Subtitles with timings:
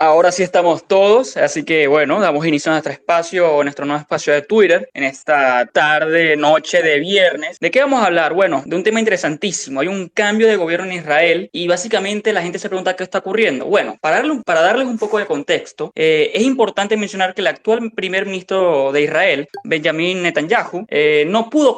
[0.00, 4.32] Ahora sí estamos todos, así que bueno, damos inicio a nuestro espacio, nuestro nuevo espacio
[4.32, 7.58] de Twitter en esta tarde, noche de viernes.
[7.58, 8.32] ¿De qué vamos a hablar?
[8.32, 9.80] Bueno, de un tema interesantísimo.
[9.80, 13.18] Hay un cambio de gobierno en Israel y básicamente la gente se pregunta qué está
[13.18, 13.64] ocurriendo.
[13.64, 14.22] Bueno, para
[14.60, 19.02] darles un poco de contexto, eh, es importante mencionar que el actual primer ministro de
[19.02, 21.76] Israel, Benjamin Netanyahu, eh, no pudo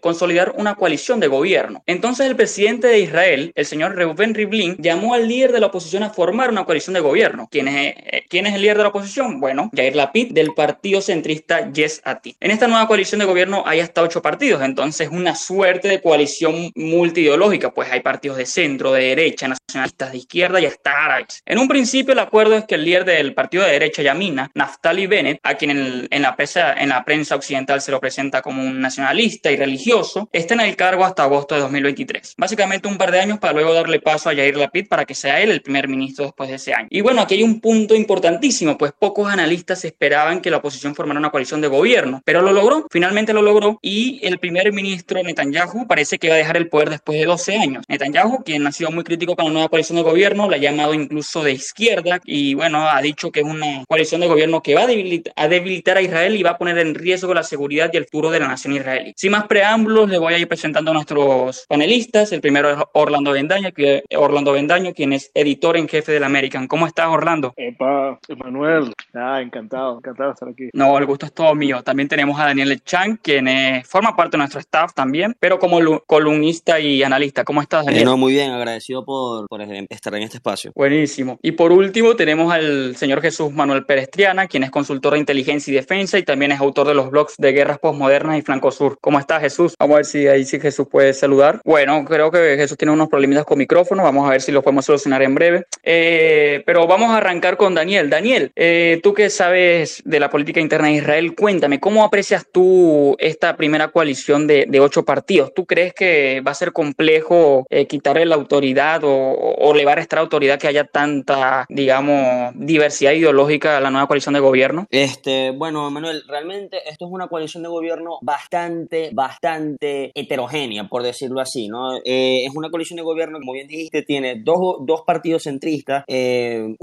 [0.00, 1.82] consolidar una coalición de gobierno.
[1.84, 6.02] Entonces el presidente de Israel, el señor Reuven Rivlin, llamó al líder de la oposición
[6.02, 8.90] a formar una coalición de gobierno ¿Quién es, eh, ¿Quién es el líder de la
[8.90, 9.40] oposición?
[9.40, 12.36] Bueno, Yair Lapid del partido centrista Yes Ati.
[12.38, 16.70] En esta nueva coalición de gobierno hay hasta ocho partidos, entonces una suerte de coalición
[16.76, 21.42] multideológica, pues hay partidos de centro, de derecha, nacionalistas de izquierda y hasta árabes.
[21.44, 25.08] En un principio el acuerdo es que el líder del partido de derecha Yamina, Naftali
[25.08, 28.80] Bennett, a quien en, la prensa, en la prensa occidental se lo presenta como un
[28.80, 32.34] nacionalista y religioso, está en el cargo hasta agosto de 2023.
[32.38, 35.40] Básicamente un par de años para luego darle paso a Yair Lapid para que sea
[35.40, 36.86] él el primer ministro después de ese año.
[36.88, 41.20] Y bueno, aquí hay un punto importantísimo, pues pocos analistas esperaban que la oposición formara
[41.20, 45.86] una coalición de gobierno, pero lo logró, finalmente lo logró y el primer ministro Netanyahu
[45.86, 47.84] parece que va a dejar el poder después de 12 años.
[47.88, 50.94] Netanyahu, quien ha sido muy crítico con la nueva coalición de gobierno, la ha llamado
[50.94, 54.82] incluso de izquierda y bueno, ha dicho que es una coalición de gobierno que va
[54.82, 57.96] a debilitar, a debilitar a Israel y va a poner en riesgo la seguridad y
[57.96, 59.12] el futuro de la nación israelí.
[59.16, 62.32] Sin más preámbulos, le voy a ir presentando a nuestros panelistas.
[62.32, 66.66] El primero es Orlando Bendaño, que, Orlando Bendaño, quien es editor en jefe del American.
[66.66, 67.37] ¿Cómo estás, Orlando?
[67.56, 70.70] Epa, Emanuel, ah, encantado, encantado de estar aquí.
[70.72, 71.82] No, el gusto es todo mío.
[71.82, 73.48] También tenemos a Daniel Chang, quien
[73.84, 77.44] forma parte de nuestro staff también, pero como columnista y analista.
[77.44, 78.04] ¿Cómo estás, Daniel?
[78.04, 80.72] no, muy bien, agradecido por, por, estar en este espacio.
[80.74, 81.38] Buenísimo.
[81.42, 85.74] Y por último, tenemos al señor Jesús Manuel Perestriana, quien es consultor de inteligencia y
[85.74, 88.98] defensa y también es autor de los blogs de guerras postmodernas y Flanco Sur.
[89.00, 89.74] ¿Cómo estás, Jesús?
[89.78, 91.60] Vamos a ver si ahí sí Jesús puede saludar.
[91.64, 94.02] Bueno, creo que Jesús tiene unos problemitas con micrófono.
[94.02, 95.64] Vamos a ver si los podemos solucionar en breve.
[95.82, 98.08] Eh, pero vamos a arrancar con Daniel.
[98.08, 103.16] Daniel, eh, tú que sabes de la política interna de Israel, cuéntame, ¿cómo aprecias tú
[103.18, 105.52] esta primera coalición de, ocho partidos?
[105.52, 110.20] ¿Tú crees que va a ser complejo eh, quitarle la autoridad o, o, elevar esta
[110.20, 114.86] autoridad que haya tanta, digamos, diversidad ideológica a la nueva coalición de gobierno?
[114.90, 121.40] Este, bueno, Manuel, realmente esto es una coalición de gobierno bastante, bastante heterogénea, por decirlo
[121.40, 121.96] así, ¿no?
[122.04, 126.74] Eh, es una coalición de gobierno, como bien dijiste, tiene dos, dos partidos centristas, eh,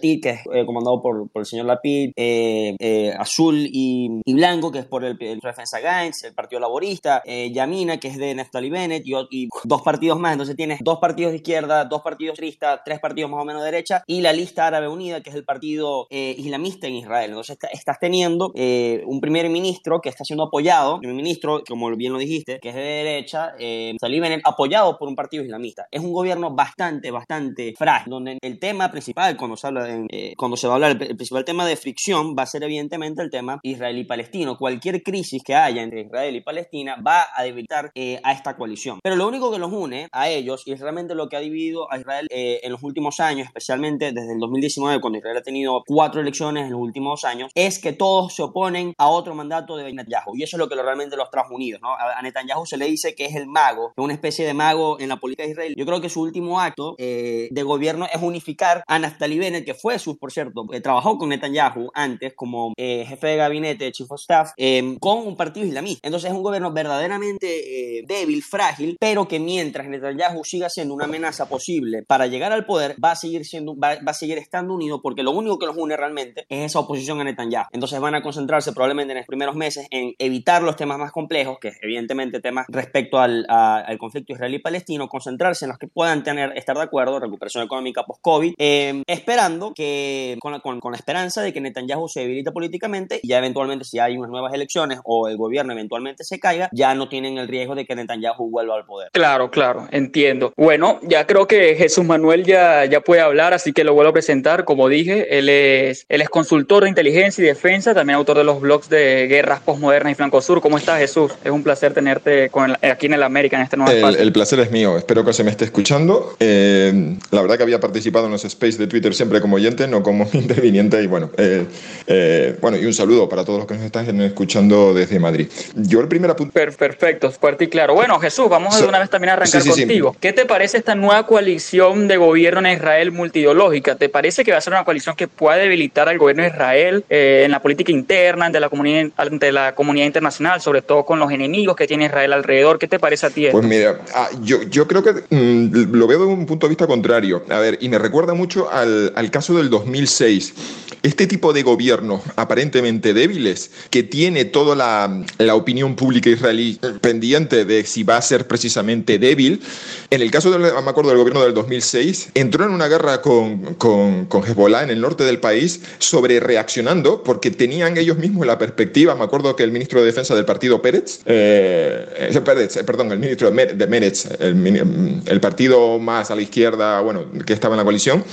[0.00, 4.70] Que es eh, comandado por, por, el señor Lapid, eh, eh, azul y, y, blanco,
[4.70, 8.70] que es por el, el Defensa Gaines, el Partido Laborista, Yamina, que es de Neftali
[8.70, 10.32] Bennett, y, y, dos partidos más.
[10.32, 13.70] Entonces tienes dos partidos de izquierda, dos partidos tristas, tres partidos más o menos de
[13.70, 17.30] derecha, y la lista árabe unida, que es el partido islamista en Israel.
[17.30, 22.18] Entonces estás teniendo un primer ministro que está siendo apoyado, un ministro, como bien lo
[22.18, 25.86] dijiste, que es de derecha, eh, Bennett, apoyado por un partido islamista.
[25.90, 30.56] Es un gobierno bastante, bastante frágil, donde el tema principal, cuando se en, eh, cuando
[30.56, 33.60] se va a hablar, el, principal tema de fricción va a ser evidentemente el tema
[33.62, 34.56] israelí-palestino.
[34.56, 39.00] Cualquier crisis que haya entre Israel y Palestina va a debilitar eh, a esta coalición.
[39.02, 41.90] Pero lo único que los une a ellos y es realmente lo que ha dividido
[41.92, 45.82] a Israel eh, en los últimos años, especialmente desde el 2019, cuando Israel ha tenido
[45.86, 49.92] cuatro elecciones en los últimos años, es que todos se oponen a otro mandato de
[49.92, 50.36] Netanyahu.
[50.36, 51.80] Y eso es lo que realmente los trajo unidos.
[51.82, 51.94] ¿no?
[51.94, 55.08] A Netanyahu se le dice que es el mago, es una especie de mago en
[55.08, 55.74] la política de Israel.
[55.76, 59.98] Yo creo que su último acto de gobierno es unificar a Naftali Bennett, que fue
[59.98, 64.20] su por cierto, eh, trabajó con Netanyahu antes como eh, jefe de gabinete, chief of
[64.20, 66.06] staff, em, con un partido islamista.
[66.06, 71.04] Entonces es un gobierno verdaderamente eh, débil, frágil, pero que mientras Netanyahu siga siendo una
[71.04, 75.00] amenaza posible para llegar al poder, va a seguir siendo, va, a seguir estando unido
[75.02, 77.66] porque lo único que los une realmente es esa oposición a Netanyahu.
[77.72, 81.58] Entonces van a concentrarse probablemente en los primeros meses en evitar los temas más complejos,
[81.60, 86.56] que es evidentemente temas respecto al, al conflicto israelí-palestino, concentrarse en los que puedan tener,
[86.56, 89.02] estar de acuerdo, recuperación económica post-COVID, em,
[89.48, 93.38] esperando que con, la, con, la esperanza de que Netanyahu se debilita políticamente y ya
[93.38, 97.38] eventualmente si hay unas nuevas elecciones o el gobierno eventualmente se caiga, ya no tienen
[97.38, 99.10] el riesgo de que Netanyahu vuelva al poder.
[99.12, 100.52] Claro, claro, entiendo.
[100.56, 104.14] Bueno, ya creo que Jesús Manuel ya, ya puede hablar, así que lo vuelvo a
[104.14, 104.64] presentar.
[104.64, 108.60] Como dije, él es, él es consultor de inteligencia y defensa, también autor de los
[108.60, 110.60] blogs de guerras postmodernas y Flanco Sur.
[110.60, 111.32] ¿Cómo estás, Jesús?
[111.44, 114.60] Es un placer tenerte con aquí en el América en este nuevo el, el, placer
[114.60, 116.36] es mío, espero que se me esté escuchando.
[116.40, 120.02] Eh, la verdad que había participado en los space de Twitter siempre como oyente, no
[120.02, 121.66] como interviniente y bueno, eh,
[122.06, 125.48] eh, bueno, y un saludo para todos los que nos están escuchando desde Madrid.
[125.74, 126.52] Yo el primer apunte...
[126.52, 127.94] Perfecto, fuerte y claro.
[127.94, 130.16] Bueno, Jesús, vamos a de una vez también a arrancar contigo.
[130.20, 133.96] ¿Qué te parece esta nueva coalición de gobierno en Israel multideológica?
[133.96, 137.04] ¿Te parece que va a ser una coalición que pueda debilitar al gobierno de Israel
[137.08, 141.18] eh, en la política interna, ante la, comunidad, ante la comunidad internacional, sobre todo con
[141.18, 142.78] los enemigos que tiene Israel alrededor?
[142.78, 143.48] ¿Qué te parece a ti?
[143.50, 146.86] Pues mira, ah, yo, yo creo que mm, lo veo de un punto de vista
[146.86, 147.44] contrario.
[147.48, 150.54] A ver, y me recuerda mucho al, al caso del 2006.
[151.02, 157.64] Este tipo de gobiernos aparentemente débiles, que tiene toda la, la opinión pública israelí pendiente
[157.64, 159.62] de si va a ser precisamente débil,
[160.10, 163.74] en el caso del, me acuerdo del gobierno del 2006, entró en una guerra con,
[163.74, 168.58] con, con Hezbollah en el norte del país sobre reaccionando porque tenían ellos mismos la
[168.58, 173.12] perspectiva, me acuerdo que el ministro de Defensa del partido Pérez, eh, Pérez eh, perdón,
[173.12, 177.78] el ministro de Meretz, el, el partido más a la izquierda, bueno, que estaba en
[177.78, 178.24] la coalición,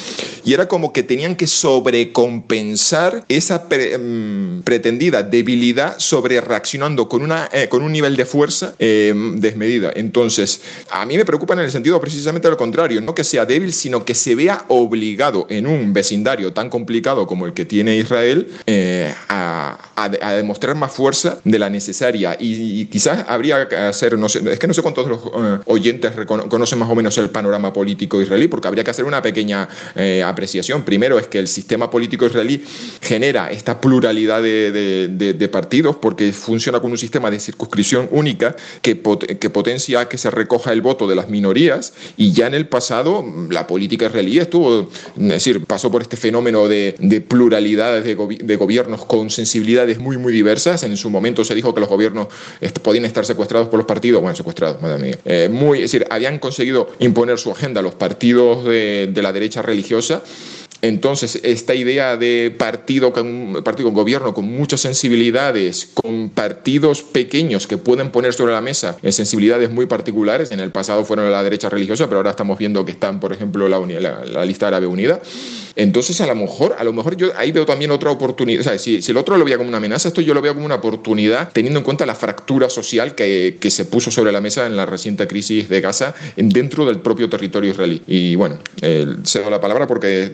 [0.43, 7.49] y era como que tenían que sobrecompensar esa mm, pretendida debilidad sobre reaccionando con, una,
[7.51, 9.91] eh, con un nivel de fuerza eh, desmedida.
[9.95, 13.73] Entonces, a mí me preocupa en el sentido precisamente lo contrario, no que sea débil,
[13.73, 18.47] sino que se vea obligado en un vecindario tan complicado como el que tiene Israel
[18.65, 22.35] eh, a, a, demostrar más fuerza de la necesaria.
[22.39, 25.19] Y, quizás habría que hacer, no sé, es que no sé cuántos los
[25.65, 29.67] oyentes conocen más o menos el panorama político israelí, porque habría que hacer una pequeña
[30.25, 30.74] apreciación.
[30.83, 32.63] Primero es que el sistema político israelí
[33.01, 40.07] genera esta pluralidad de, partidos porque funciona con un sistema de circunscripción única que, potencia
[40.09, 44.07] que se recoja el voto de las minorías y ya en el pasado la política
[44.07, 49.99] israelí estuvo, es decir, pasó por este fenómeno de, de pluralidades de, gobiernos con sensibilidades
[49.99, 50.83] muy, muy diversas.
[50.83, 52.27] En su momento se dijo que los gobiernos
[52.81, 55.17] podían estar secuestrados por los partidos, bueno, secuestrados, madre mía.
[55.25, 59.61] Eh, muy, es decir, habían conseguido imponer su agenda a los partidos de la derecha
[59.61, 60.23] religiosa
[60.87, 67.65] entonces, esta idea de partido con, partido con gobierno con muchas sensibilidades, con partidos pequeños
[67.65, 71.69] que pueden poner sobre la mesa sensibilidades muy particulares, en el pasado fueron la derecha
[71.69, 75.21] religiosa, pero ahora estamos viendo que están, por ejemplo, la, la, lista árabe unida.
[75.75, 78.61] Entonces, a lo mejor, a lo mejor yo ahí veo también otra oportunidad.
[78.61, 80.65] O sea, si, el otro lo veía como una amenaza, esto yo lo veo como
[80.65, 84.65] una oportunidad, teniendo en cuenta la fractura social que, que se puso sobre la mesa
[84.67, 88.01] en la reciente crisis de Gaza dentro del propio territorio israelí.
[88.07, 90.31] Y bueno, eh, cedo la palabra porque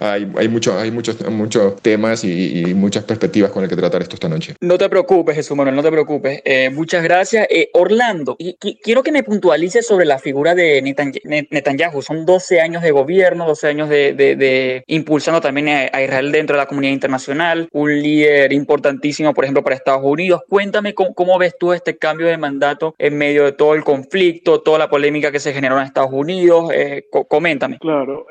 [0.00, 4.14] hay, hay, mucho, hay muchos, muchos temas y, muchas perspectivas con el que tratar esto
[4.14, 4.54] esta noche.
[4.60, 6.42] No te preocupes, Jesús Manuel, no te preocupes.
[6.44, 7.46] Eh, muchas gracias.
[7.50, 10.82] Eh, Orlando, y, quiero que me puntualices sobre la figura de
[11.50, 12.02] Netanyahu.
[12.02, 16.62] Son 12 años de gobierno, 12 años de, de, impulsando también a, Israel dentro de
[16.62, 20.42] la comunidad internacional, un líder importantísimo, por ejemplo, para Estados Unidos.
[20.48, 24.78] Cuéntame cómo, ves tú este cambio de mandato en medio de todo el conflicto, toda
[24.78, 26.70] la polémica que se generó en Estados Unidos.
[26.72, 27.78] Eh, coméntame.
[27.78, 28.26] Claro,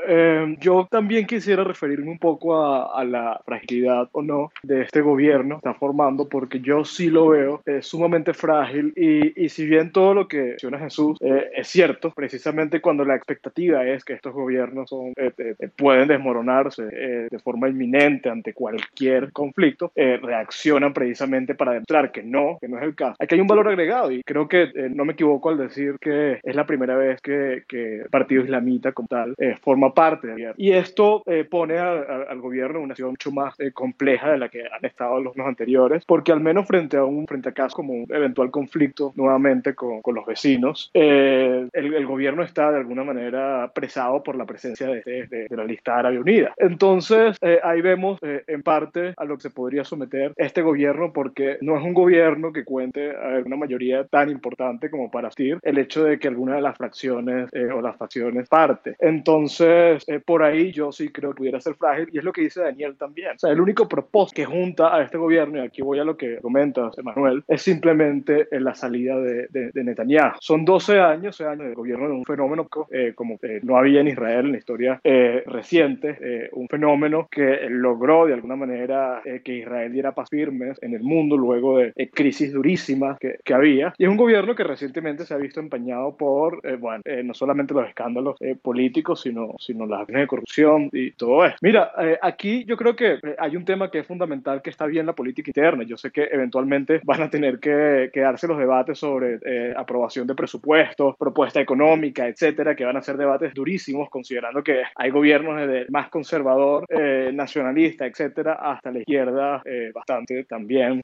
[0.59, 5.69] yo también quisiera referirme un poco a, la fragilidad o no de este gobierno que
[5.69, 10.13] está formando, porque yo sí lo veo eh, sumamente frágil y, y, si bien todo
[10.13, 14.89] lo que menciona Jesús eh, es cierto, precisamente cuando la expectativa es que estos gobiernos
[14.89, 22.23] son, eh, pueden desmoronarse de forma inminente ante cualquier conflicto, reaccionan precisamente para demostrar que
[22.23, 23.15] no, que no es el caso.
[23.19, 26.55] Aquí hay un valor agregado y creo que no me equivoco al decir que es
[26.55, 30.55] la primera vez que, que el Partido Islamita como tal forma parte del gobierno.
[30.57, 34.49] Y esto eh, pone al gobierno en una situación mucho más eh, compleja de la
[34.49, 37.93] que han estado los, anteriores, porque al menos frente a un frente a casos como
[37.93, 43.71] un eventual conflicto nuevamente con, con los vecinos, eh, el, gobierno está de alguna manera
[43.73, 46.53] presado por la presencia de, de, la lista árabe unida.
[46.57, 51.77] Entonces, ahí vemos en parte a lo que se podría someter este gobierno, porque no
[51.77, 56.03] es un gobierno que cuente a una mayoría tan importante como para asistir el hecho
[56.03, 58.95] de que alguna de las fracciones o las facciones parte.
[58.99, 62.61] Entonces, por ahí yo sí creo que pudiera ser frágil y es lo que dice
[62.61, 63.35] Daniel también.
[63.35, 66.17] O sea, el único propósito que junta a este gobierno, y aquí voy a lo
[66.17, 70.37] que comentas, Emanuel, es simplemente en la salida de, de, Netanyahu.
[70.39, 74.01] Son 12 años, 12 años de gobierno de un fenómeno eh, como eh, no había
[74.01, 79.57] en Israel en la historia eh, reciente, un fenómeno que logró de alguna manera que
[79.57, 83.93] Israel diera paz firmes en el mundo luego de crisis durísimas que, que, había.
[83.97, 87.87] Y es un gobierno que recientemente se ha visto empañado por, bueno, no solamente los
[87.87, 91.55] escándalos políticos, sino, sino las de corrupción y todo eso.
[91.61, 94.85] Mira, eh, aquí yo creo que eh, hay un tema que es fundamental que está
[94.85, 95.83] bien la política interna.
[95.83, 100.35] Yo sé que eventualmente van a tener que, quedarse los debates sobre eh, aprobación de
[100.35, 105.85] presupuestos, propuesta económica, etcétera, que van a ser debates durísimos, considerando que hay gobiernos desde
[105.89, 106.85] más conservador,
[107.33, 109.61] nacionalista, etcétera, hasta la izquierda
[109.93, 111.01] bastante también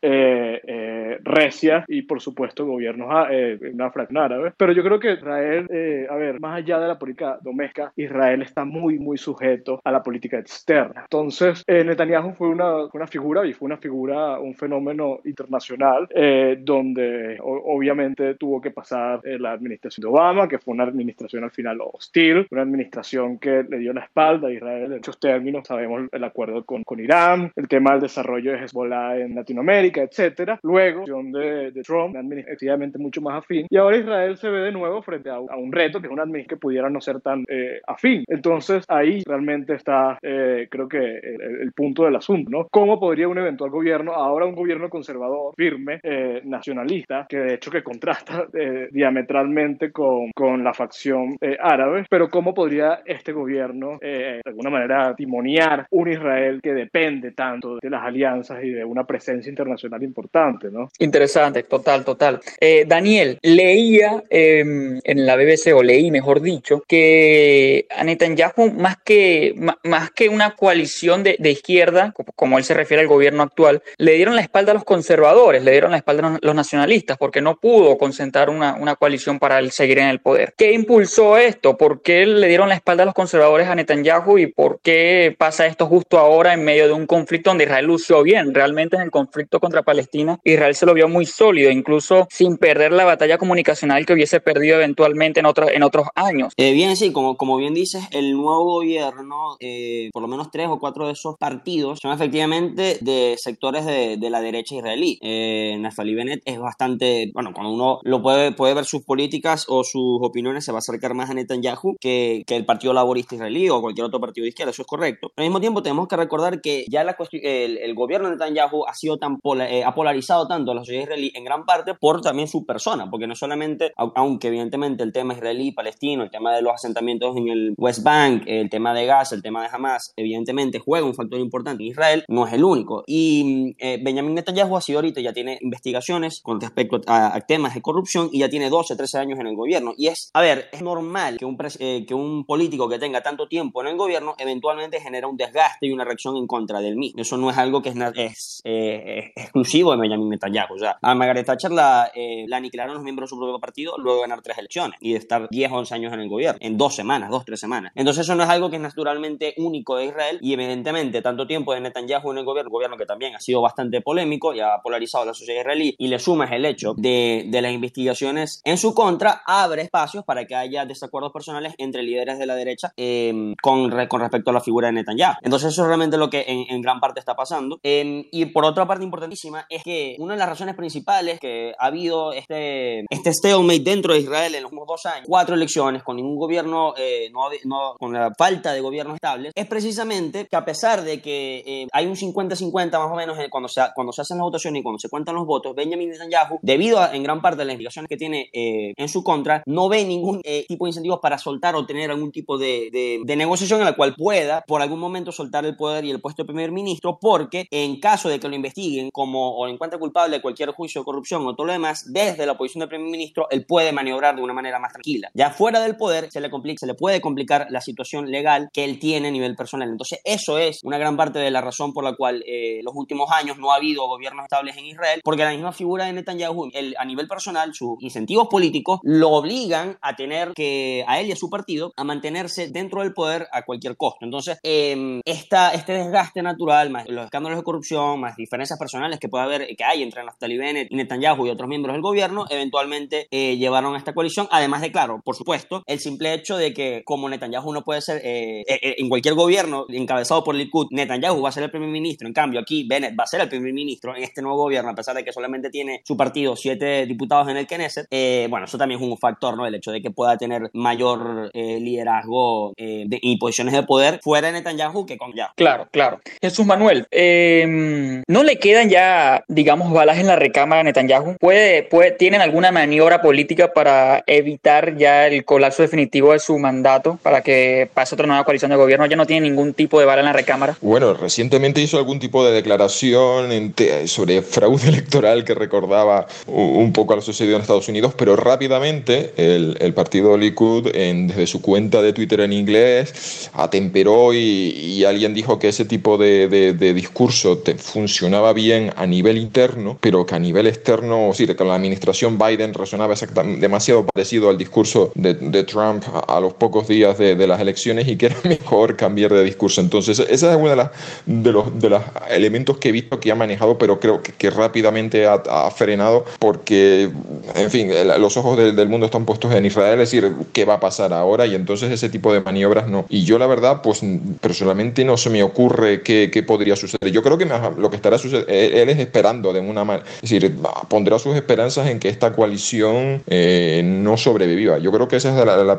[1.23, 3.29] recia y, por supuesto, gobiernos ah,
[3.73, 4.53] una fracción árabe.
[4.57, 5.67] Pero yo creo que Israel,
[6.09, 10.01] a ver, más allá de la política doméstica, Israel está muy, muy sujeto a la
[10.03, 11.01] política externa.
[11.03, 16.57] Entonces, eh, Netanyahu fue una, una, figura y fue una figura, un fenómeno internacional, eh,
[16.59, 21.51] donde obviamente tuvo que pasar eh, la administración de Obama, que fue una administración al
[21.51, 25.67] final hostil, una administración que le dio la espalda a Israel en muchos términos.
[25.67, 30.59] Sabemos el acuerdo con, con Irán, el tema del desarrollo de Hezbollah en Latinoamérica, etcétera.
[30.63, 33.67] Luego, de, de Trump, efectivamente mucho más afín.
[33.69, 36.23] Y ahora Israel se ve de nuevo frente a, a un reto que es una
[36.23, 37.45] administración que pudiera no ser tan
[37.87, 38.23] afín.
[38.27, 42.67] Entonces, ahí realmente está, eh, creo que, el, punto del asunto, ¿no?
[42.69, 47.71] ¿Cómo podría un eventual gobierno, ahora un gobierno conservador, firme, eh, nacionalista, que de hecho
[47.71, 54.41] que contrasta eh, diametralmente con, con, la facción árabe, pero cómo podría este gobierno, de
[54.45, 59.49] alguna manera, timoniar un Israel que depende tanto de las alianzas y de una presencia
[59.49, 60.89] internacional importante, ¿no?
[60.99, 62.41] Interesante, total, total.
[62.85, 69.50] Daniel, leía em, en la BBC, o leí, mejor dicho, que a Netanyahu, más que,
[69.55, 74.35] más que una coalición de, izquierda, como él se refiere al gobierno actual, le dieron
[74.35, 77.97] la espalda a los conservadores, le dieron la espalda a los nacionalistas, porque no pudo
[77.97, 80.53] concentrar una, una coalición para él seguir en el poder.
[80.57, 81.77] ¿Qué impulsó esto?
[81.77, 85.65] ¿Por qué le dieron la espalda a los conservadores a Netanyahu y por qué pasa
[85.65, 88.53] esto justo ahora en medio de un conflicto donde Israel lució bien?
[88.53, 92.91] Realmente en el conflicto contra Palestina, Israel se lo vio muy sólido, incluso sin perder
[92.91, 96.53] la batalla comunicacional que hubiese perdido eventualmente en, otros en otros años.
[96.57, 100.67] Eh, bien, sí, como, como bien dices, el nuevo gobierno, eh, por lo menos tres
[100.69, 105.17] o cuatro de esos partidos, son efectivamente de sectores de, de la derecha israelí.
[105.21, 109.83] Eh, Naftali Bennett es bastante, bueno, cuando uno lo puede, puede ver sus políticas o
[109.83, 113.69] sus opiniones, se va a acercar más a Netanyahu que, que el Partido Laborista Israelí
[113.69, 115.31] o cualquier otro partido de izquierda, eso es correcto.
[115.35, 118.93] Al mismo tiempo tenemos que recordar que ya la el, el, gobierno de Netanyahu ha
[118.93, 122.47] sido tan eh, ha polarizado tanto a la sociedad israelí en gran parte por también
[122.47, 126.73] su persona, porque no solamente, aunque evidentemente el tema israelí, palestino, el tema de los
[126.73, 131.05] asentamientos en el West Bank, el tema de Gaza, el tema de Hamas, evidentemente juega
[131.05, 133.03] un factor importante en Israel, no es el único.
[133.07, 137.81] Y eh, Benjamin Netanyahu ha sido ahorita, ya tiene investigaciones con respecto a, temas de
[137.81, 139.93] corrupción y ya tiene 12, 13 años en el gobierno.
[139.97, 143.47] Y es, a ver, es normal que un, eh, que un político que tenga tanto
[143.47, 147.21] tiempo en el gobierno eventualmente genera un desgaste y una reacción en contra del mismo.
[147.21, 150.75] Eso no es algo que es, es eh, exclusivo de Benjamin Netanyahu.
[150.75, 152.11] O sea, a Margaret Thatcher la,
[152.47, 155.19] la aniquilaron los miembros de su propio partido luego de ganar tres elecciones y de
[155.19, 157.91] estar 10 o 11 años en el gobierno, en dos semanas, dos, tres semanas.
[157.95, 158.81] Entonces eso no es algo que es
[159.11, 163.05] naturalmente único de Israel y evidentemente tanto tiempo de Netanyahu en el gobierno, gobierno que
[163.05, 166.65] también ha sido bastante polémico y ha polarizado la sociedad israelí y le sumas el
[166.65, 171.73] hecho de, de las investigaciones en su contra, abre espacios para que haya desacuerdos personales
[171.77, 175.35] entre líderes de la derecha eh, con, con respecto a la figura de Netanyahu.
[175.41, 177.79] Entonces eso es realmente lo que en, en gran parte está pasando.
[177.83, 181.87] Eh, y por otra parte importantísima es que una de las razones principales que ha
[181.87, 186.15] habido este, este stalemate dentro de Israel en los últimos dos años, cuatro elecciones con
[186.15, 190.65] ningún gobierno, eh, no, no, con la falta de gobierno estable, es precisamente que a
[190.65, 194.37] pesar de que eh, hay un 50-50 más o menos cuando se, cuando se hacen
[194.37, 197.59] las votaciones y cuando se cuentan los votos, Benjamin Netanyahu, debido a, en gran parte
[197.59, 201.19] de las indicaciones que tiene eh, en su contra, no ve ningún tipo de incentivos
[201.19, 204.99] para soltar o tener algún tipo de, de, negociación en la cual pueda por algún
[204.99, 208.47] momento soltar el poder y el puesto de primer ministro, porque en caso de que
[208.47, 212.11] lo investiguen como o encuentre culpable de cualquier juicio de corrupción o todo lo demás,
[212.11, 215.29] desde la posición de primer ministro, él puede maniobrar de una manera más tranquila.
[215.33, 218.83] Ya fuera del poder se le, complica, se le puede complicar la situación legal que
[218.91, 219.89] él tiene a nivel personal.
[219.89, 223.31] Entonces, eso es una gran parte de la razón por la cual eh, los últimos
[223.31, 226.95] años no ha habido gobiernos estables en Israel, porque la misma figura de Netanyahu, él,
[226.97, 231.35] a nivel personal, sus incentivos políticos lo obligan a tener que, a él y a
[231.35, 234.25] su partido, a mantenerse dentro del poder a cualquier costo.
[234.25, 239.29] Entonces, eh, esta, este desgaste natural, más los escándalos de corrupción, más diferencias personales que
[239.29, 243.27] puede haber, que hay entre Naftali Bennett y Netanyahu y otros miembros del gobierno, eventualmente
[243.31, 247.03] eh, llevaron a esta coalición, además de, claro, por supuesto, el simple hecho de que
[247.05, 251.41] como Netanyahu no puede ser, eh, eh, eh, en cualquier gobierno encabezado por Likud, Netanyahu
[251.41, 253.73] va a ser el primer ministro, en cambio aquí Bennett va a ser el primer
[253.73, 257.47] ministro en este nuevo gobierno, a pesar de que solamente tiene su partido siete diputados
[257.49, 258.07] en el Knesset,
[258.49, 259.65] bueno, eso también es un factor, ¿no?
[259.65, 265.05] El hecho de que pueda tener mayor liderazgo y posiciones de poder fuera de Netanyahu
[265.05, 265.53] que con ya.
[265.55, 266.19] Claro, claro.
[266.41, 271.37] Jesús Manuel, em, ¿no le quedan ya, digamos, balas en la recámara a Netanyahu?
[271.39, 277.19] ¿Puede, puede, ¿Tienen alguna maniobra política para evitar ya el colapso definitivo de su mandato
[277.21, 279.05] para que pase otra nueva coalición de gobierno?
[279.05, 280.77] ¿Ya no tiene ningún tipo de bala en la recámara?
[280.81, 283.73] Bueno, recientemente hizo algún tipo de declaración
[284.05, 289.33] sobre fraude electoral que recordaba un poco a lo sucedido en Estados Unidos, pero rápidamente
[289.37, 295.05] el, el partido Likud, en, desde su cuenta de Twitter en inglés, atemperó y, y
[295.05, 299.97] alguien dijo que ese tipo de, de, de discurso te funcionaba bien a nivel interno,
[300.01, 303.15] pero que a nivel externo, sí, que la administración Biden resonaba
[303.59, 307.59] demasiado parecido al discurso de, de Trump a, a, los pocos días de, de, las
[307.59, 309.81] elecciones y que era mejor cambiar de discurso.
[309.81, 310.91] Entonces, ese es uno de, las,
[311.25, 314.49] de, los, de los elementos que he visto que ha manejado, pero creo que, que
[314.49, 317.09] rápidamente ha, frenado porque,
[317.55, 320.75] en fin, los ojos del, del mundo están puestos en Israel, es decir, ¿qué va
[320.75, 321.45] a pasar ahora?
[321.45, 323.05] Y entonces ese tipo de maniobras no.
[323.09, 324.01] Y yo la verdad, pues
[324.39, 327.11] personalmente no se me ocurre qué, qué podría suceder.
[327.11, 327.45] Yo creo que
[327.77, 330.55] lo que estará sucediendo, él es esperando de una manera, es decir,
[330.87, 334.77] pondrá sus esperanzas en que esta coalición eh, no sobreviva.
[334.79, 335.77] Yo creo que esa es la, la, la,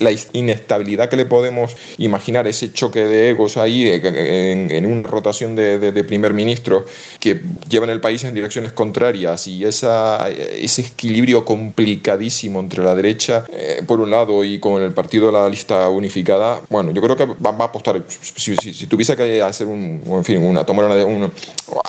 [0.00, 5.56] la inestabilidad que le podemos imaginar imaginar ese choque de egos ahí en, una rotación
[5.56, 6.84] de, primer ministro
[7.18, 13.44] que llevan el país en direcciones contrarias y esa, ese equilibrio complicadísimo entre la derecha,
[13.50, 17.16] eh, por un lado, y con el partido de la lista unificada, bueno, yo creo
[17.16, 21.30] que va, a apostar, si, tuviese que hacer un, en fin, una, tomar una,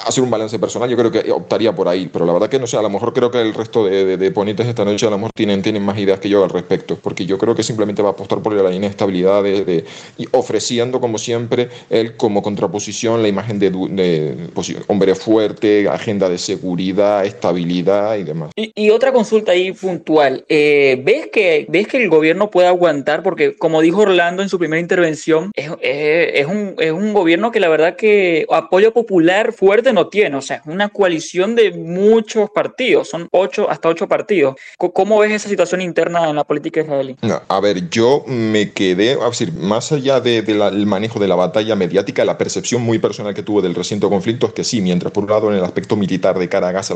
[0.05, 2.67] hacer un balance personal, yo creo que optaría por ahí, pero la verdad que no
[2.67, 5.17] sé, a lo mejor creo que el resto de, de, ponentes esta noche a lo
[5.17, 8.09] mejor tienen, tienen más ideas que yo al respecto, porque yo creo que simplemente va
[8.09, 9.85] a apostar por la inestabilidad de,
[10.17, 16.37] y ofreciendo como siempre él como contraposición la imagen de, pues, hombre fuerte, agenda de
[16.37, 18.51] seguridad, estabilidad y demás.
[18.55, 23.23] Y, otra consulta ahí puntual, eh, ¿ves, que, ¿ves que el gobierno puede aguantar?
[23.23, 27.59] Porque como dijo Orlando en su primera intervención, es, es, un, es un gobierno que
[27.59, 32.51] la verdad que apoyo popular fuerte no tiene, o sea, es una coalición de muchos
[32.51, 34.55] partidos, son ocho hasta ocho partidos.
[34.77, 37.15] ¿Cómo ves esa situación interna en la política israelí?
[37.47, 41.75] a ver, yo me quedé, a decir, más allá del de, manejo de la batalla
[41.75, 45.23] mediática, la percepción muy personal que tuve del reciente conflicto es que sí, mientras por
[45.23, 46.93] un lado en el aspecto militar de cara a Gaza,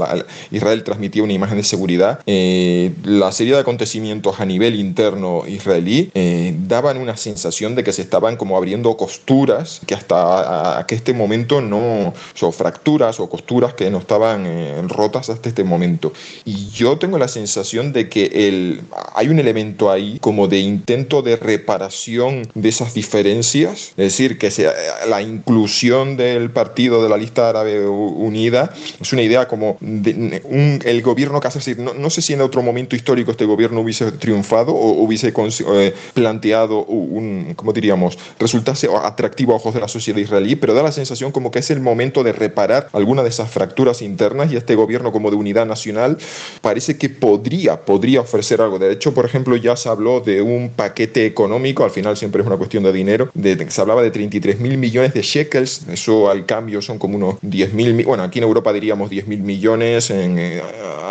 [0.52, 6.12] Israel transmitía una imagen de seguridad, eh, la serie de acontecimientos a nivel interno israelí
[6.14, 10.94] eh, daban una sensación de que se estaban como abriendo costuras que hasta a, que
[10.94, 16.12] este momento no, son fracturas o costuras que no estaban eh, rotas hasta este momento.
[16.44, 18.82] Y yo tengo la sensación de que el,
[19.16, 24.52] hay un elemento ahí como de intento de reparación de esas diferencias, es decir, que
[24.52, 24.74] sea,
[25.08, 30.82] la inclusión del partido de la lista árabe unida es una idea como de, un,
[30.84, 33.80] el gobierno que hace, decir, no, no, sé si en otro momento histórico este gobierno
[33.80, 39.88] hubiese triunfado o hubiese eh, planteado un, ¿cómo diríamos?, resultase atractivo a ojos de la
[39.88, 43.30] sociedad israelí, pero da la sensación como que es el momento de reparar alguna de
[43.30, 46.18] esas fracturas internas y este gobierno como de unidad nacional
[46.62, 48.80] parece que podría, podría ofrecer algo.
[48.80, 52.48] De hecho, por ejemplo, ya se habló de un paquete económico, al final siempre es
[52.48, 56.46] una cuestión de dinero, de, se hablaba de 33 mil millones de shekels, eso al
[56.48, 60.40] cambio son como unos 10 mil, bueno, aquí en Europa diríamos 10 mil millones, en,
[60.40, 60.62] eh,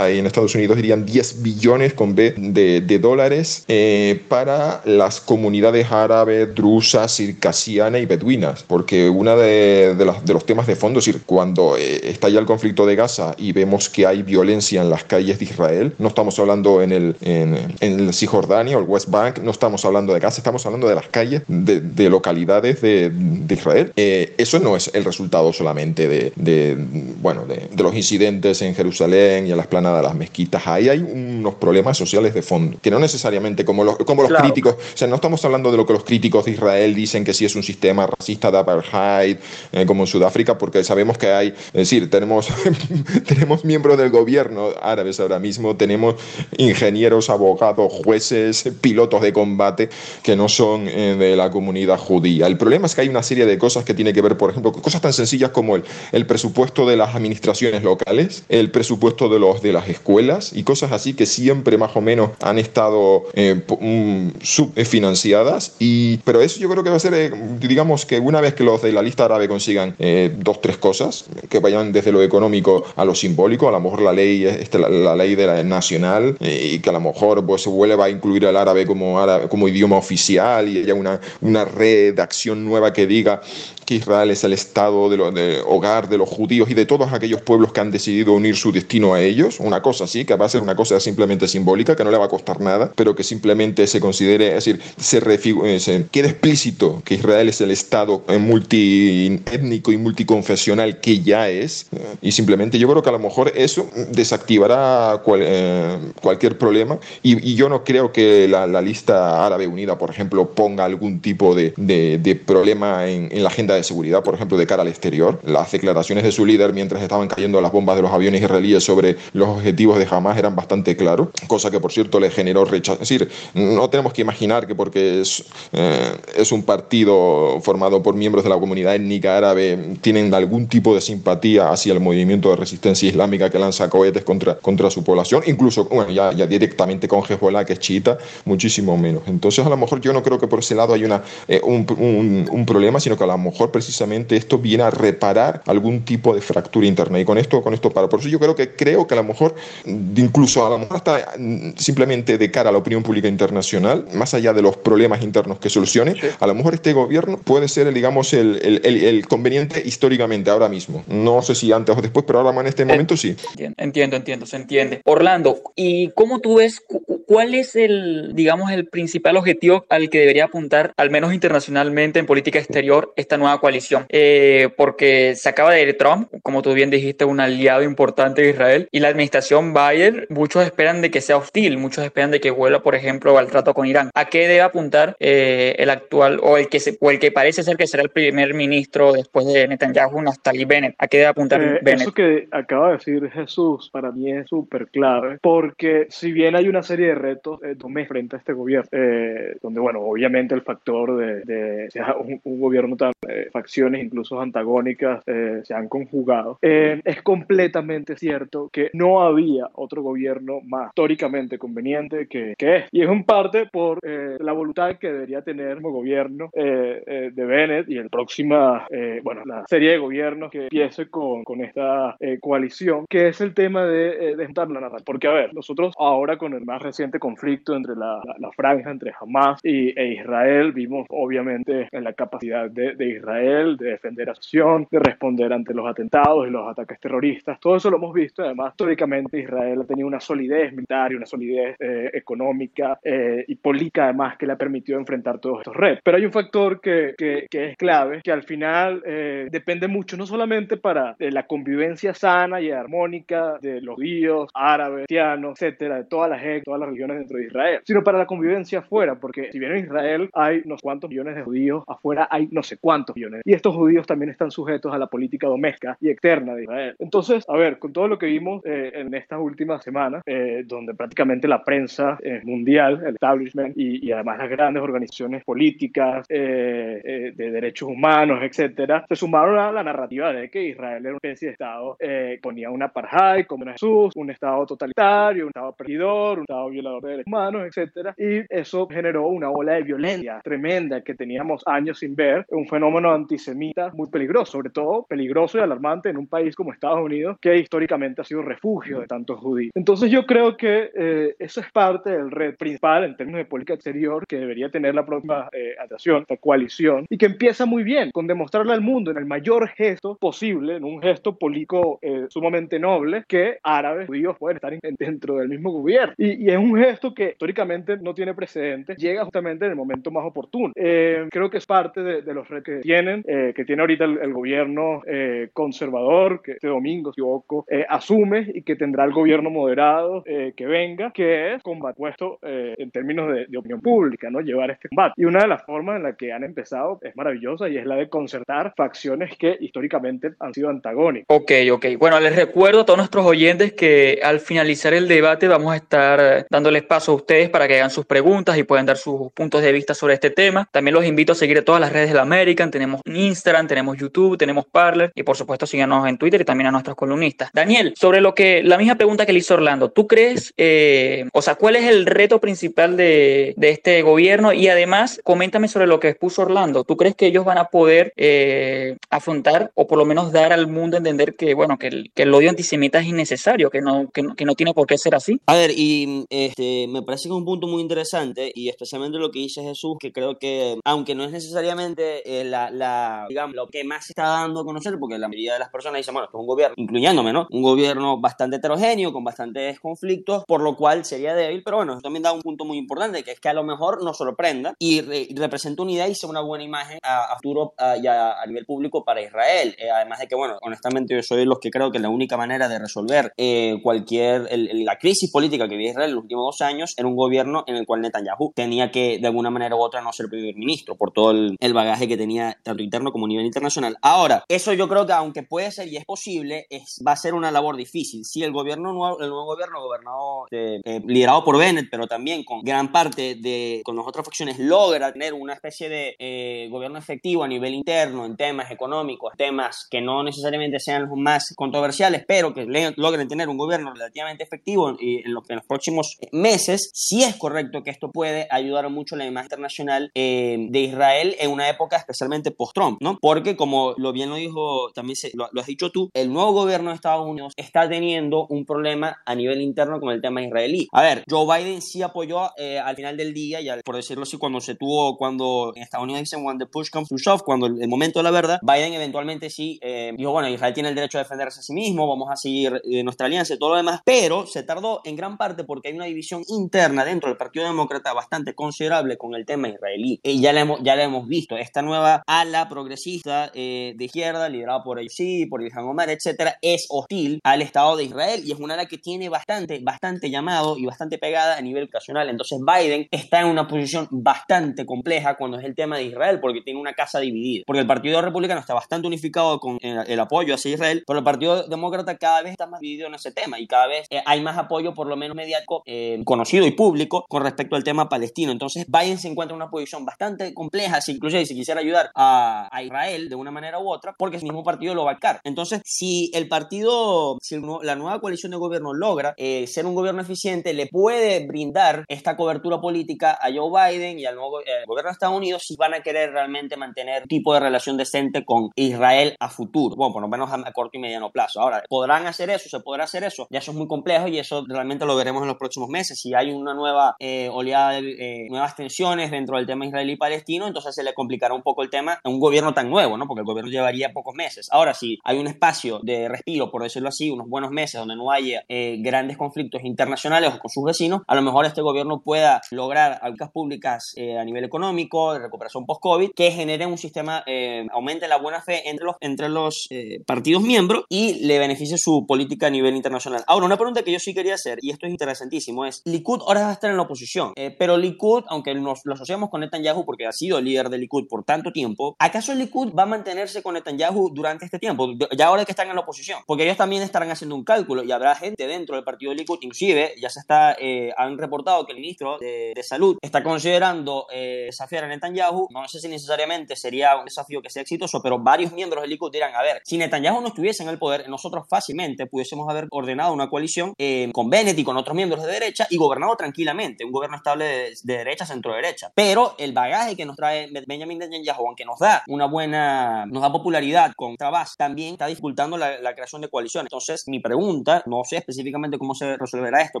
[0.08, 5.92] en Estados Unidos dirían 10 billones con B de, de dólares eh, para las comunidades
[5.92, 11.76] árabes, drusas, circasianas y beduinas, porque una de, de, de los temas de fondo cuando
[11.76, 15.44] eh, estalla el conflicto de Gaza y vemos que hay violencia en las calles de
[15.44, 19.50] Israel, no estamos hablando en el, en, en el Cisjordania o el West Bank, no
[19.50, 23.92] estamos hablando de Gaza, estamos hablando de las calles de, de localidades de, de Israel.
[23.96, 26.76] Eh, eso no es el resultado solamente de, de
[27.20, 30.66] bueno, de, los incidentes en Jerusalén y en las planadas de las mezquitas.
[30.66, 34.74] Ahí hay unos problemas sociales de fondo, que no necesariamente como los, como los críticos,
[34.74, 37.44] o sea, no estamos hablando de lo que los críticos de Israel dicen que sí
[37.44, 39.36] es un sistema racista de apartheid,
[39.72, 42.48] eh, como en Sudáfrica, porque sabemos que hay, es decir, tenemos,
[43.26, 46.16] tenemos miembros del gobierno árabes ahora mismo, tenemos
[46.56, 49.88] ingenieros, abogados, jueces, pilotos de combate
[50.22, 52.46] que no son eh, de la comunidad judía.
[52.46, 54.72] El problema es que hay una serie de cosas que tiene que ver, por ejemplo,
[54.72, 59.62] cosas tan sencillas como el, el presupuesto de las administraciones locales, el presupuesto de, los,
[59.62, 64.42] de las escuelas y cosas así que siempre más o menos han estado eh, mm,
[64.42, 65.74] subfinanciadas.
[65.78, 68.64] Y, pero eso yo creo que va a ser, eh, digamos que una vez que
[68.64, 71.05] los de la lista árabe consigan eh, dos, tres cosas,
[71.48, 75.16] que vayan desde lo económico a lo simbólico, a lo mejor la ley, este, la,
[75.16, 78.56] ley de la nacional y que a lo mejor pues, se vuelva a incluir al
[78.56, 83.06] árabe como, árabe, como idioma oficial y haya una, una red de acción nueva que
[83.06, 83.40] diga
[83.86, 87.40] que Israel es el estado de, de, hogar de los judíos y de todos aquellos
[87.40, 90.48] pueblos que han decidido unir su destino a ellos, una cosa así, que va a
[90.48, 93.86] ser una cosa simplemente simbólica, que no le va a costar nada, pero que simplemente
[93.86, 98.38] se considere, es decir, se, eh, se quede explícito que Israel es el estado eh,
[98.38, 101.86] multiétnico y multiconfesional que ya es,
[102.20, 107.84] y simplemente yo creo que a lo mejor eso desactivará cualquier problema, y, yo no
[107.84, 113.28] creo que la, lista árabe unida, por ejemplo, ponga algún tipo de, de, problema en,
[113.32, 115.40] en la agenda de seguridad, por ejemplo, de cara al exterior.
[115.44, 119.16] Las declaraciones de su líder mientras estaban cayendo las bombas de los aviones israelíes sobre
[119.32, 123.02] los objetivos de Hamas eran bastante claros, cosa que por cierto le generó rechazo.
[123.02, 128.14] Es decir, no tenemos que imaginar que porque es, eh, es un partido formado por
[128.14, 132.56] miembros de la comunidad étnica árabe tienen algún tipo de simpatía hacia el movimiento de
[132.56, 137.22] resistencia islámica que lanza cohetes contra, contra su población, incluso bueno, ya, ya directamente con
[137.22, 139.22] Hezbollah, que es chiita, muchísimo menos.
[139.26, 141.86] Entonces, a lo mejor yo no creo que por ese lado hay una, eh, un,
[141.98, 146.34] un, un problema, sino que a lo mejor precisamente esto viene a reparar algún tipo
[146.34, 147.20] de fractura interna.
[147.20, 148.08] Y con esto, con esto paro.
[148.08, 151.34] Por eso yo creo que creo que a lo mejor, incluso a lo mejor hasta
[151.38, 155.58] mm, simplemente de cara a la opinión pública internacional, más allá de los problemas internos
[155.58, 160.50] que solucione, a lo mejor este gobierno puede ser, digamos, el, el, el, conveniente históricamente
[160.50, 160.75] ahora mismo.
[161.06, 163.36] No sé si antes o después, pero ahora en este eh, momento sí.
[163.76, 165.00] Entiendo, entiendo, se entiende.
[165.04, 166.82] Orlando, ¿y cómo tú ves
[167.26, 172.26] ¿cuál es el, digamos, el principal objetivo al que debería apuntar, al menos internacionalmente en
[172.26, 174.06] política exterior, esta nueva coalición?
[174.08, 178.50] Eh, porque se acaba de ir Trump, como tú bien dijiste, un aliado importante de
[178.50, 182.50] Israel, y la administración Biden, muchos esperan de que sea hostil, muchos esperan de que
[182.50, 184.10] vuelva, por ejemplo, al trato con Irán.
[184.14, 187.62] ¿A qué debe apuntar eh, el actual o el que se, o el que parece
[187.62, 190.94] ser que será el primer ministro después de Netanyahu, Naftali Bennett?
[190.98, 192.02] ¿A qué debe apuntar eh, Bennett?
[192.02, 196.68] Eso que acaba de decir Jesús para mí es súper clave, porque si bien hay
[196.68, 197.74] una serie de retos eh,
[198.04, 202.60] frente a este gobierno, eh, donde, bueno, obviamente el factor de, de sea un, un,
[202.60, 209.22] gobierno tan eh, facciones incluso antagónicas eh, se han conjugado, es completamente cierto que no
[209.22, 212.84] había otro gobierno más históricamente conveniente que, que es.
[212.92, 217.98] Y es en parte por la voluntad que debería tener como gobierno de Bennett y
[217.98, 218.86] el próxima,
[219.22, 223.84] bueno, la serie de gobiernos que empiece con, con esta coalición, que es el tema
[223.84, 225.04] de, de la narrativa.
[225.04, 228.90] Porque, a ver, nosotros ahora con el más reciente conflicto entre la, la, la franja
[228.90, 234.30] entre Hamas y, e Israel, vimos obviamente en la capacidad de, de, Israel de defender
[234.30, 237.58] a su nación, de responder ante los atentados y los ataques terroristas.
[237.60, 238.42] Todo eso lo hemos visto.
[238.42, 243.54] Además, históricamente Israel ha tenido una solidez militar y una solidez eh, económica eh, y
[243.56, 246.00] política, además, que le ha permitido enfrentar todos estos retos.
[246.04, 250.16] Pero hay un factor que, que, que es clave, que al final eh, depende mucho,
[250.16, 256.04] no solamente para la convivencia sana y armónica de los judíos, árabes, cristianos, etcétera, de
[256.04, 259.58] todas las, todas las religiones dentro de Israel, sino para la convivencia afuera, porque si
[259.58, 263.16] bien en Israel hay no sé cuántos millones de judíos, afuera hay no sé cuántos
[263.16, 263.42] millones.
[263.44, 266.96] Y estos judíos también están sujetos a la política doméstica y externa de Israel.
[266.98, 270.94] Entonces, a ver, con todo lo que vimos eh, en estas últimas semanas, eh, donde
[270.94, 277.32] prácticamente la prensa eh, mundial, el establishment y, y, además las grandes organizaciones políticas de
[277.36, 281.52] derechos humanos, etcétera, se sumaron a la narrativa de que Israel era una especie de
[281.52, 281.96] Estado,
[282.40, 287.10] ponía una apartheid como Jesús, un Estado totalitario, un Estado perdidor, un Estado violador de
[287.10, 292.14] derechos humanos, etcétera, y eso generó una ola de violencia tremenda que teníamos años sin
[292.14, 296.72] ver, un fenómeno antisemita muy peligroso, sobre todo peligroso y alarmante en un país como
[296.72, 299.72] Estados Unidos, que históricamente ha sido refugio de tantos judíos.
[299.74, 303.74] Entonces yo creo que eh, eso es parte del red principal en términos de política
[303.74, 308.10] exterior que debería tener la próxima eh, atracción, la coalición, y que empieza muy bien
[308.10, 312.78] con demostrarle al mundo en el mayor gesto posible, en un gesto político eh, sumamente
[312.78, 316.14] noble, que árabes, judíos pueden estar en, dentro del mismo gobierno.
[316.18, 320.10] Y, y, es un gesto que históricamente no tiene precedentes, llega justamente en el momento
[320.10, 320.72] más oportuno.
[320.74, 324.04] Eh, creo que es parte de, de los retos que tienen, eh, que tiene ahorita
[324.04, 329.12] el, el gobierno eh, conservador, que este domingo, si poco, asume y que tendrá el
[329.12, 334.40] gobierno moderado que venga, que es combate puesto en términos de, de, opinión pública, ¿no?
[334.40, 335.14] Llevar este combate.
[335.16, 337.96] Y una de las formas en las que han empezado es maravillosa y es la
[337.96, 341.26] de concertar facciones que históricamente han sido antagónicas.
[341.28, 341.86] Ok, ok.
[341.98, 346.46] Bueno, les recuerdo a todos nuestros oyentes que al finalizar el debate vamos a estar
[346.66, 349.70] dándoles paso a ustedes para que hagan sus preguntas y puedan dar sus puntos de
[349.70, 350.68] vista sobre este tema.
[350.72, 352.72] También los invito a seguir todas las redes de la American.
[352.72, 356.72] Tenemos Instagram, tenemos YouTube, tenemos Parler y por supuesto síganos en Twitter y también a
[356.72, 357.50] nuestros columnistas.
[357.52, 361.40] Daniel, sobre lo que la misma pregunta que le hizo Orlando, ¿tú crees, eh, o
[361.40, 364.52] sea, cuál es el reto principal de, este gobierno?
[364.52, 366.82] Y además, coméntame sobre lo que expuso Orlando.
[366.82, 370.66] ¿Tú crees que ellos van a poder eh, afrontar o por lo menos dar al
[370.66, 374.44] mundo a entender que, bueno, que el, odio antisemita es innecesario, que no, que que
[374.44, 375.40] no tiene por qué ser así?
[375.46, 376.26] A ver, y
[376.56, 379.96] este, me parece que es un punto muy interesante y especialmente lo que dice Jesús,
[380.00, 384.12] que creo que, aunque no es necesariamente eh, la, la, digamos, lo que más se
[384.12, 386.46] está dando a conocer, porque la mayoría de las personas dicen, bueno, esto es un
[386.46, 387.46] gobierno, incluyéndome, ¿no?
[387.50, 392.00] Un gobierno bastante heterogéneo, con bastantes conflictos, por lo cual sería débil, pero bueno, eso
[392.00, 395.02] también da un punto muy importante, que es que a lo mejor nos sorprenda y,
[395.02, 398.40] re, representa una idea y sea una buena imagen a, a futuro a, y a,
[398.40, 399.76] a, nivel público para Israel.
[399.78, 402.38] Eh, además de que, bueno, honestamente yo soy de los que creo que la única
[402.38, 406.26] manera de resolver eh, cualquier, el, el, la crisis política que vive Israel en los
[406.36, 409.76] últimos dos años era un gobierno en el cual Netanyahu tenía que, de alguna manera
[409.76, 413.12] u otra, no ser primer ministro por todo el, el bagaje que tenía tanto interno
[413.12, 413.96] como a nivel internacional.
[414.02, 417.34] Ahora, eso yo creo que aunque puede ser y es posible, es, va a ser
[417.34, 418.24] una labor difícil.
[418.24, 422.44] Si el gobierno nuevo, el nuevo gobierno gobernado, eh, eh, liderado por Bennett, pero también
[422.44, 426.98] con gran parte de, con las otras facciones, logra tener una especie de eh, gobierno
[426.98, 432.24] efectivo a nivel interno en temas económicos, temas que no necesariamente sean los más controversiales,
[432.26, 437.22] pero que logren tener un gobierno relativamente efectivo en, lo, en los próximos meses, sí
[437.22, 441.50] es correcto que esto puede ayudar mucho a la imagen internacional eh, de Israel en
[441.50, 443.18] una época especialmente post-Trump, ¿no?
[443.20, 446.52] Porque como lo bien lo dijo, también se, lo, lo, has dicho tú, el nuevo
[446.52, 450.88] gobierno de Estados Unidos está teniendo un problema a nivel interno con el tema israelí.
[450.92, 454.36] A ver, Joe Biden sí apoyó eh, al final del día, ya por decirlo así,
[454.38, 457.66] cuando se tuvo, cuando en Estados Unidos dicen when the push comes to shove, cuando
[457.66, 460.94] el, el momento de la verdad, Biden eventualmente sí eh, dijo, bueno, Israel tiene el
[460.94, 463.76] derecho a defenderse a sí mismo, vamos a seguir eh, nuestra alianza y todo lo
[463.76, 466.15] demás, pero se tardó en gran parte porque hay una división
[466.48, 470.20] interna dentro del Partido Demócrata bastante considerable con el tema israelí.
[470.22, 471.56] Y ya la hemos, ya la hemos visto.
[471.56, 476.86] Esta nueva ala progresista eh, de izquierda, liderada por sí por Ilhan Omar, etcétera, es
[476.88, 480.86] hostil al Estado de Israel y es una ala que tiene bastante, bastante llamado y
[480.86, 482.28] bastante pegada a nivel ocasional.
[482.28, 486.62] Entonces Biden está en una posición bastante compleja cuando es el tema de Israel, porque
[486.62, 487.64] tiene una casa dividida.
[487.66, 491.66] Porque el Partido Republicano está bastante unificado con el, apoyo hacia Israel, pero el Partido
[491.68, 494.56] Demócrata cada vez está más dividido en ese tema y cada vez eh, hay más
[494.58, 498.52] apoyo, por lo menos mediático, eh, conocido y público, con respecto al tema palestino.
[498.52, 502.68] Entonces Biden se encuentra en una posición bastante compleja, si incluye si quisiera ayudar a,
[502.82, 505.40] Israel de una manera u otra, porque ese mismo partido lo va a car.
[505.44, 510.22] Entonces, si el partido, si la nueva coalición de gobierno logra eh, ser un gobierno
[510.22, 514.50] eficiente, le puede brindar esta cobertura política a Joe Biden y al nuevo
[514.86, 518.44] gobierno de Estados Unidos si van a querer realmente mantener un tipo de relación decente
[518.44, 519.96] con Israel a futuro.
[519.96, 521.60] Bueno, por lo menos a, corto y mediano plazo.
[521.60, 522.68] Ahora, ¿podrán hacer eso?
[522.68, 523.46] ¿Se podrá hacer eso?
[523.50, 525.95] Ya eso es muy complejo y eso realmente lo veremos en los próximos meses.
[526.04, 530.94] Si hay una nueva eh, oleada de eh, nuevas tensiones dentro del tema israelí-palestino, entonces
[530.94, 533.26] se le complicará un poco el tema a un gobierno tan nuevo, ¿no?
[533.26, 534.68] Porque el gobierno llevaría pocos meses.
[534.70, 538.30] Ahora, si hay un espacio de respiro, por decirlo así, unos buenos meses donde no
[538.30, 542.60] haya eh, grandes conflictos internacionales o con sus vecinos, a lo mejor este gobierno pueda
[542.70, 547.44] lograr algunas públicas a nivel económico, de recuperación post-COVID, que genere un sistema,
[547.92, 549.88] aumente la buena fe entre los, entre los
[550.26, 553.44] partidos miembros y le beneficie su política a nivel internacional.
[553.46, 556.62] Ahora, una pregunta que yo sí quería hacer, y esto es interesantísimo, es, Likud ahora
[556.62, 560.04] va a estar en la oposición, eh, pero Likud, aunque nos lo asociamos con Netanyahu
[560.04, 563.74] porque ha sido líder de Likud por tanto tiempo, ¿acaso Likud va a mantenerse con
[563.74, 566.40] Netanyahu durante este tiempo, ya ahora que están en la oposición?
[566.46, 569.58] Porque ellos también estarán haciendo un cálculo y habrá gente dentro del partido de Likud,
[569.62, 574.64] inclusive ya se está, eh, han reportado que el ministro de, Salud está considerando eh,
[574.66, 578.70] desafiar a Netanyahu, no sé si necesariamente sería un desafío que sea exitoso, pero varios
[578.72, 582.26] miembros del Likud dirán, a ver, si Netanyahu no estuviese en el poder, nosotros fácilmente
[582.26, 583.94] pudiésemos haber ordenado una coalición
[584.32, 588.16] con Bennett y con otros miembros de derecha y gobernado tranquilamente, un gobierno estable de,
[588.16, 589.12] derecha, centro-derecha.
[589.14, 593.52] Pero el bagaje que nos trae Benjamin Netanyahu, aunque nos da una buena, nos da
[593.52, 596.86] popularidad con Tabas, también está dificultando la, creación de coaliciones.
[596.86, 600.00] Entonces, mi pregunta, no sé específicamente cómo se resolverá esto,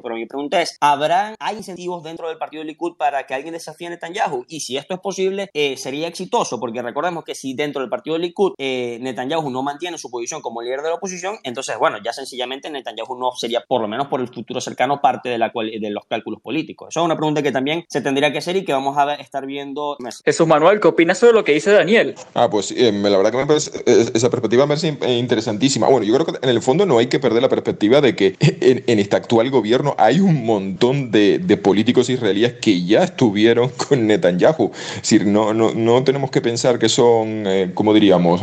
[0.00, 3.88] pero mi pregunta es, ¿habrá, hay incentivos dentro del partido Likud para que alguien desafíe
[3.88, 4.46] a Netanyahu?
[4.48, 8.16] Y si esto es posible, eh, sería exitoso, porque recordemos que si dentro del partido
[8.16, 12.12] Likud eh, Netanyahu no mantiene su posición como líder de la oposición, entonces, bueno, ya
[12.12, 15.90] sencillamente Netanyahu no sería, por lo menos por el futuro cercano, parte de, la, de
[15.90, 16.88] los cálculos políticos.
[16.90, 19.46] Eso es una pregunta que también se tendría que hacer y que vamos a estar
[19.46, 19.96] viendo.
[20.24, 22.14] Jesús Manuel, ¿qué opinas sobre lo que dice Daniel?
[22.34, 25.88] Ah, pues eh, la verdad que me parece, eh, esa perspectiva me parece eh, interesantísima.
[25.88, 28.36] Bueno, yo creo que en el fondo no hay que perder la perspectiva de que
[28.40, 34.70] en, este actual gobierno hay un montón de, políticos israelíes que ya estuvieron con Netanyahu.
[34.96, 38.42] Es decir, no, no, no tenemos que pensar que son, como diríamos,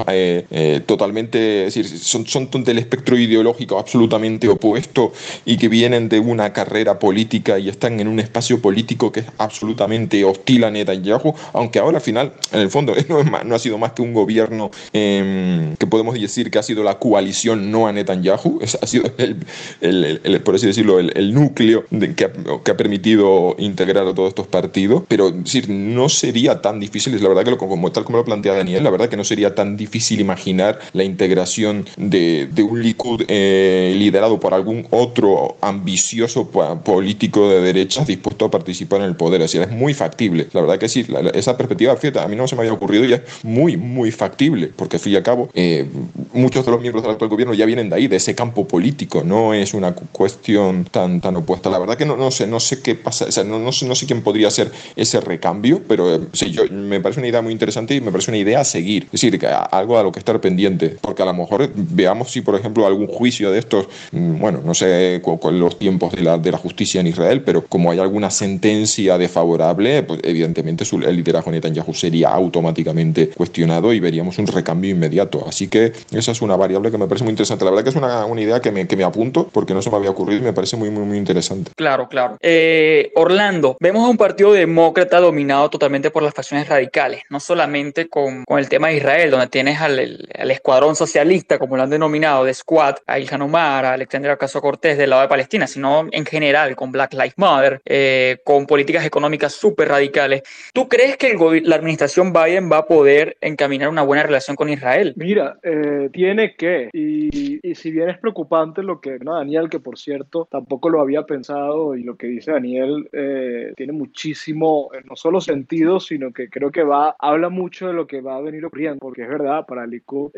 [0.85, 5.13] totalmente, es decir, son, son del espectro ideológico absolutamente opuesto
[5.45, 9.25] y que vienen de una carrera política y están en un espacio político que es
[9.37, 12.93] absolutamente hostil a Netanyahu, aunque ahora al final, en el fondo,
[13.45, 16.99] no, ha sido más que un gobierno em, que podemos decir que ha sido la
[16.99, 22.77] coalición no a Netanyahu, ha sido, el, por así decirlo, el, núcleo de, que, ha,
[22.77, 27.43] permitido integrar a todos estos partidos, pero decir, no sería tan difícil, es la verdad
[27.43, 30.19] que lo, como, tal como lo plantea Daniel, la verdad que no sería tan difícil
[30.19, 36.49] imaginar la integración de, un Likud eh, liderado por algún otro ambicioso
[36.93, 39.41] político de derecha dispuesto a participar en el poder.
[39.41, 40.47] Decir, es muy factible.
[40.53, 41.03] La verdad que sí,
[41.33, 44.69] esa perspectiva, fíjate, a mí no se me había ocurrido y es muy, muy factible,
[44.75, 45.87] porque al fin y al cabo, eh,
[46.33, 49.23] muchos de los miembros del actual gobierno ya vienen de ahí, de ese campo político,
[49.23, 51.71] no es una cuestión tan, tan opuesta.
[51.71, 53.87] La verdad que no, no sé, no sé qué pasa, o sea, no, no, sé,
[53.87, 57.41] no sé quién podría hacer ese recambio, pero eh, sí, yo, me parece una idea
[57.41, 59.05] muy interesante y me parece una idea a seguir.
[59.05, 62.41] Es decir, que algo a lo que estar pendiente, porque a lo mejor veamos si,
[62.41, 66.37] por ejemplo, algún juicio de estos, mm, bueno, no sé con los tiempos de la,
[66.37, 71.51] de la justicia en Israel, pero como hay alguna sentencia desfavorable, pues evidentemente el liderazgo
[71.51, 75.45] de Netanyahu sería automáticamente cuestionado y veríamos un recambio inmediato.
[75.47, 77.65] Así que esa es una variable que me parece muy interesante.
[77.65, 79.89] La verdad que es una, una idea que me, que me, apunto porque no se
[79.89, 81.71] me había ocurrido y me parece muy, muy, muy interesante.
[81.75, 82.37] Claro, claro.
[82.41, 88.07] Eh, Orlando, vemos a un partido demócrata dominado totalmente por las facciones radicales, no solamente
[88.07, 89.99] con, con el tema de Israel, donde tienes al,
[90.37, 94.61] al, escuadrón socialista, como lo han denominado, de Squad, a Ilhan Omar, a Alexandria Ocasio
[94.61, 99.05] Cortés del lado de Palestina, sino en general con Black Lives Matter, eh, con políticas
[99.05, 100.43] económicas súper radicales.
[100.73, 101.33] ¿Tú crees que
[101.63, 105.13] la administración Biden va a poder encaminar una buena relación con Israel?
[105.15, 109.97] Mira, eh, tiene que, y, si bien es preocupante lo que no, Daniel, que por
[109.97, 115.41] cierto tampoco lo había pensado, y lo que dice Daniel eh, tiene muchísimo, no solo
[115.41, 118.99] sentido, sino que creo que va, habla mucho de lo que va a venir ocurriendo,
[118.99, 120.31] porque es verdad, para Likud,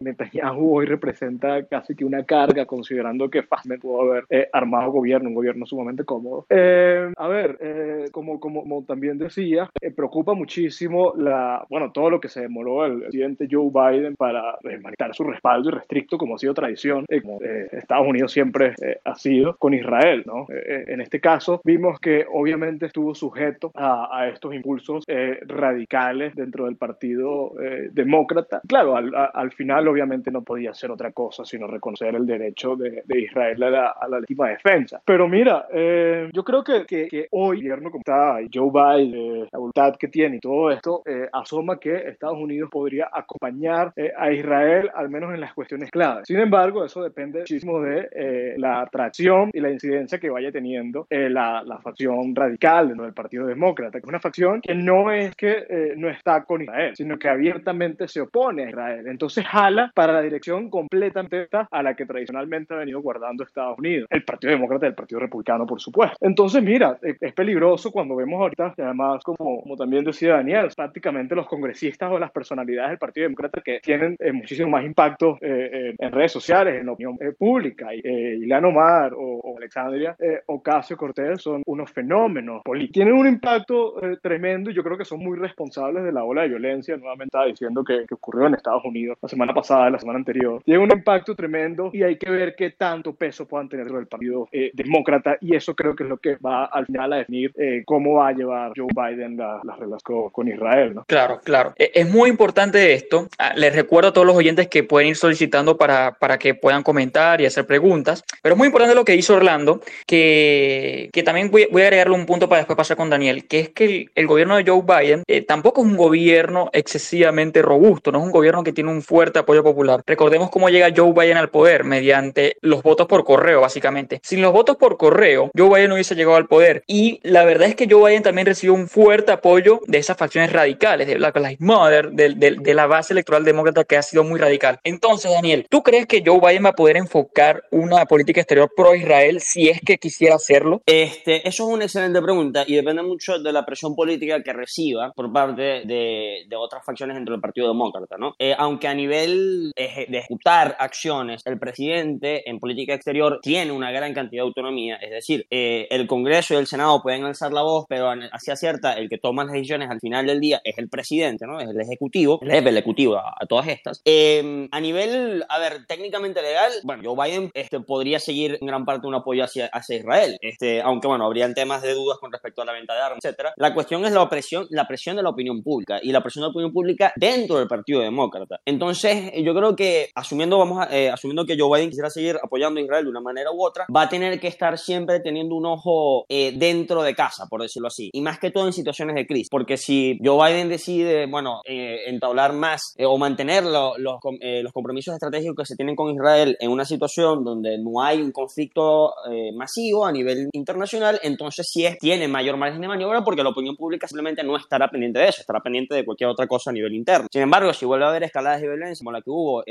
[0.00, 5.34] Netanyahu hoy representa casi que una carga, considerando que fácilmente pudo haber armado gobierno, un
[5.34, 6.46] gobierno gobierno sumamente cómodo.
[6.50, 12.28] Eh, a ver, eh, como, como, también decía, preocupa muchísimo la, bueno, todo lo que
[12.28, 17.04] se demoró el presidente Joe Biden para manifestar su respaldo irrestricto, como ha sido tradición,
[17.22, 20.46] como Estados Unidos siempre ha sido con Israel, ¿no?
[20.48, 25.04] en este caso, vimos que obviamente estuvo sujeto a, a estos impulsos
[25.46, 27.52] radicales dentro del Partido
[27.92, 28.60] Demócrata.
[28.66, 33.02] Claro, al, al final obviamente no podía hacer otra cosa sino reconocer el derecho de,
[33.16, 35.00] Israel a la, a la, legítima defensa.
[35.04, 39.48] Pero mira, eh, yo creo que, que, hoy el gobierno como está, Joe Biden, eh,
[39.50, 44.32] la voluntad que tiene y todo esto, eh, asoma que Estados Unidos podría acompañar a
[44.32, 46.24] Israel al menos en las cuestiones claves.
[46.26, 51.62] Sin embargo, eso depende muchísimo de la atracción y la incidencia que vaya teniendo la,
[51.64, 56.08] la, facción radical del Partido Demócrata, que es una facción que no es que no
[56.08, 59.06] está con Israel, sino que abiertamente se opone a Israel.
[59.06, 64.06] Entonces jala para la dirección completamente a la que tradicionalmente ha venido guardando Estados Unidos,
[64.10, 65.33] el Partido Demócrata el Partido Republicano,
[65.66, 66.16] por supuesto.
[66.20, 71.34] Entonces, mira, e, es peligroso cuando vemos ahorita, además, como, como también decía Daniel, prácticamente
[71.34, 75.94] los congresistas o las personalidades del Partido Demócrata que tienen eh, muchísimo más impacto eh,
[75.98, 80.16] en redes sociales, en la opinión eh, pública, Ilan Omar o, o Alexandria
[80.46, 82.94] Ocasio Cortés son unos fenómenos políticos.
[82.94, 86.48] Tienen un impacto tremendo y yo creo que son muy responsables de la ola de
[86.48, 90.18] violencia, nuevamente estaba diciendo que, que ocurrió en Estados Unidos la semana pasada, la semana
[90.18, 90.62] anterior.
[90.64, 94.48] Tiene un impacto tremendo y hay que ver qué tanto peso puedan tener el Partido
[94.52, 97.82] eh, Demócrata y eso creo que es lo que va al final a definir eh,
[97.84, 100.94] cómo va a llevar Joe Biden las la relación con, Israel.
[100.94, 101.04] ¿no?
[101.04, 101.72] Claro, claro.
[101.76, 103.28] E, es muy importante esto.
[103.38, 106.82] Ah, les recuerdo a todos los oyentes que pueden ir solicitando para, para que puedan
[106.82, 111.50] comentar y hacer preguntas, pero es muy importante lo que hizo Orlando, que, que también
[111.50, 114.56] voy, a agregarle un punto para después pasar con Daniel, que es que el, gobierno
[114.56, 118.72] de Joe Biden eh, tampoco es un gobierno excesivamente robusto, no es un gobierno que
[118.72, 120.02] tiene un fuerte apoyo popular.
[120.06, 124.20] Recordemos cómo llega Joe Biden al poder mediante los votos por correo, básicamente.
[124.22, 126.82] Sin los votos por correo, Joe Biden no hubiese llegado al poder.
[126.86, 130.52] Y la verdad es que Joe Biden también recibió un fuerte apoyo de esas facciones
[130.52, 134.80] radicales, de Black Lives Matter, de, la base electoral demócrata que ha sido muy radical.
[134.82, 139.40] Entonces, Daniel, ¿tú crees que Joe Biden va a poder enfocar una política exterior pro-Israel
[139.40, 140.82] si es que quisiera hacerlo?
[140.86, 145.12] Este, eso es una excelente pregunta y depende mucho de la presión política que reciba
[145.14, 148.34] por parte de, otras facciones dentro del Partido Demócrata, ¿no?
[148.38, 154.14] Eh, aunque a nivel de ejecutar acciones, el presidente en política exterior tiene una gran
[154.14, 157.86] cantidad de autonomía, es decir, eh, el Congreso y el Senado pueden alzar la voz,
[157.88, 161.46] pero hacia cierta, el que toma las decisiones al final del día es el presidente,
[161.46, 161.60] ¿no?
[161.60, 164.00] Es el ejecutivo, el jefe ejecutivo a, todas estas.
[164.04, 168.84] Em, a nivel, a ver, técnicamente legal, bueno, Joe Biden este, podría seguir en gran
[168.84, 172.62] parte un apoyo hacia, hacia Israel, este, aunque bueno, habrían temas de dudas con respecto
[172.62, 173.54] a la venta de armas, etcétera.
[173.56, 176.46] La cuestión es la presión, la presión de la opinión pública y la presión de
[176.46, 178.60] la opinión pública dentro del Partido Demócrata.
[178.64, 182.80] Entonces, yo creo que asumiendo, vamos a, eh, asumiendo que Joe Biden quisiera seguir apoyando
[182.80, 185.66] a Israel de una manera u otra, va a tener que estar siempre teniendo un
[185.66, 189.26] ojo eh, dentro de casa, por decirlo así, y más que todo en situaciones de
[189.26, 195.14] crisis, porque si Joe Biden decide, bueno, eh, entablar más o mantener los, los compromisos
[195.14, 199.12] estratégicos que se tienen con Israel en una situación donde no hay un conflicto
[199.54, 203.76] masivo a nivel internacional, entonces sí es, tiene mayor margen de maniobra porque la opinión
[203.76, 206.94] pública simplemente no estará pendiente de eso, estará pendiente de cualquier otra cosa a nivel
[206.94, 207.26] interno.
[207.32, 209.62] Sin embargo, si vuelve a haber escaladas de violencia como la que hubo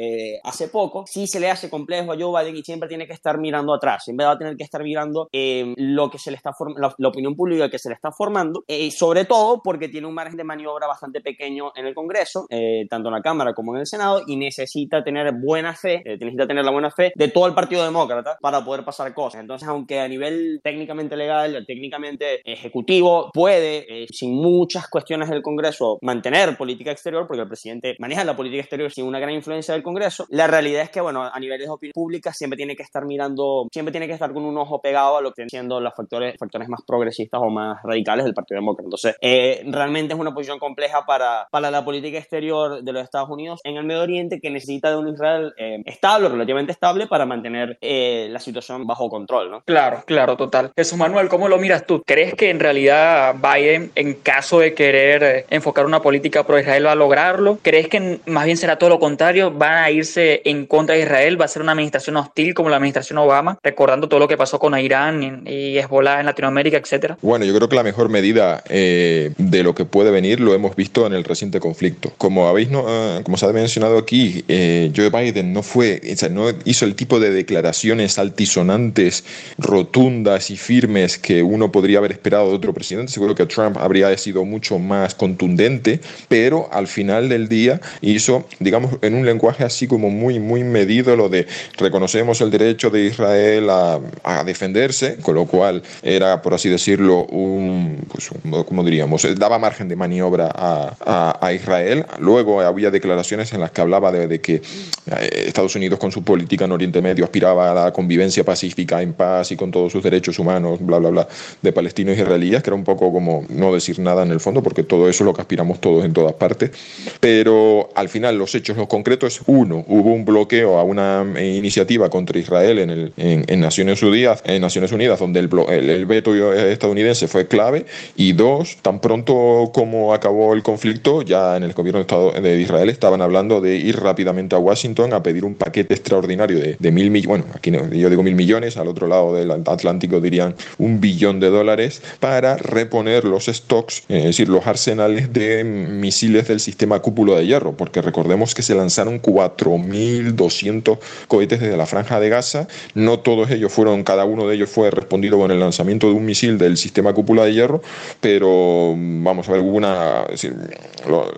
[0.43, 3.38] hace poco, sí se le hace complejo a Joe Biden y siempre tiene que estar
[3.38, 6.51] mirando atrás, siempre va a tener que estar mirando eh, lo que se le está
[6.77, 10.13] la, la, opinión pública que se le está formando, eh, sobre todo porque tiene un
[10.13, 13.81] margen de maniobra bastante pequeño en el Congreso, eh, tanto en la Cámara como en
[13.81, 17.53] el Senado, y necesita tener buena fe, necesita tener la buena fe de todo el
[17.53, 19.41] Partido Demócrata para poder pasar cosas.
[19.41, 26.57] Entonces, aunque a nivel técnicamente legal, técnicamente ejecutivo, puede, sin muchas cuestiones del Congreso, mantener
[26.57, 30.25] política exterior, porque el presidente maneja la política exterior sin una gran influencia del Congreso,
[30.29, 33.67] la realidad es que, bueno, a nivel de opinión pública siempre tiene que estar mirando,
[33.71, 36.69] siempre tiene que estar con un ojo pegado a lo que siendo los factores, factores
[36.69, 38.86] más progresistas o más radicales del Partido Demócrata.
[38.86, 43.29] Entonces, eh, realmente es una posición compleja para, para la política exterior de los Estados
[43.29, 47.25] Unidos en el Medio Oriente que necesita de un Israel eh, estable, relativamente estable, para
[47.25, 49.62] mantener eh, la situación bajo control, ¿no?
[49.62, 50.71] Claro, claro, total.
[50.75, 52.01] Jesús Manuel, ¿cómo lo miras tú?
[52.06, 56.91] ¿Crees que en realidad Biden, en caso de querer enfocar una política pro Israel, va
[56.91, 57.60] a lograrlo?
[57.62, 59.52] ¿Crees que más bien será todo lo contrario?
[59.52, 61.39] ¿Van a irse en contra de Israel?
[61.39, 64.60] ¿Va a ser una administración hostil como la administración Obama, recordando todo lo que pasó
[64.60, 67.17] con Irán y Hezbollah en Latinoamérica, etcétera?
[67.21, 70.75] Bueno, yo creo que la mejor medida eh, de lo que puede venir lo hemos
[70.75, 72.12] visto en el reciente conflicto.
[72.17, 76.46] Como habéis, no, ah, como se ha mencionado aquí, eh, Joe Biden no fue, no
[76.65, 79.23] hizo el tipo de declaraciones altisonantes,
[79.58, 83.12] rotundas y firmes que uno podría haber esperado de otro presidente.
[83.12, 88.98] Seguro que Trump habría sido mucho más contundente, pero al final del día hizo, digamos,
[89.02, 93.69] en un lenguaje así como muy, muy medido lo de reconocemos el derecho de Israel
[93.69, 94.00] a,
[94.46, 94.73] defender
[95.21, 98.30] con lo cual era, por así decirlo, un, pues,
[98.65, 102.06] como diríamos, daba margen de maniobra a, a, Israel.
[102.19, 106.24] Luego había declaraciones en las que hablaba de, de, que eh, Estados Unidos con su
[106.24, 110.04] política en Oriente Medio aspiraba a la convivencia pacífica, en paz y con todos sus
[110.04, 111.28] derechos humanos, bla, bla, bla,
[111.62, 114.63] de palestinos y israelíes, que era un poco como no decir nada en el fondo,
[114.63, 116.71] porque todo eso es lo que aspiramos todos en todas partes.
[117.19, 122.10] Pero al final los hechos, los concretos, uno, hubo un bloqueo a una eh, iniciativa
[122.10, 127.27] contra Israel en, el, en, Naciones Unidas, en Naciones Unidas, donde el, el, veto estadounidense
[127.27, 127.85] fue clave,
[128.15, 132.59] y dos, tan pronto como acabó el conflicto, ya en el gobierno de, Estado, de
[132.59, 136.91] Israel estaban hablando de ir rápidamente a Washington a pedir un paquete extraordinario de, de
[136.91, 140.99] mil millones, bueno, aquí yo digo mil millones, al otro lado del Atlántico dirían un
[140.99, 146.59] billón de dólares para reponer los stocks, eh, es decir, los arsenales de misiles del
[146.59, 150.97] sistema cúpulo de hierro, porque recordemos que se lanzaron 4.200
[151.27, 154.91] cohetes desde la franja de Gaza, no todos ellos fueron, cada uno de ellos fue
[154.91, 157.81] respondido con el lanzamiento de un misil del sistema cúpula de hierro,
[158.19, 160.25] pero vamos a ver, hubo una,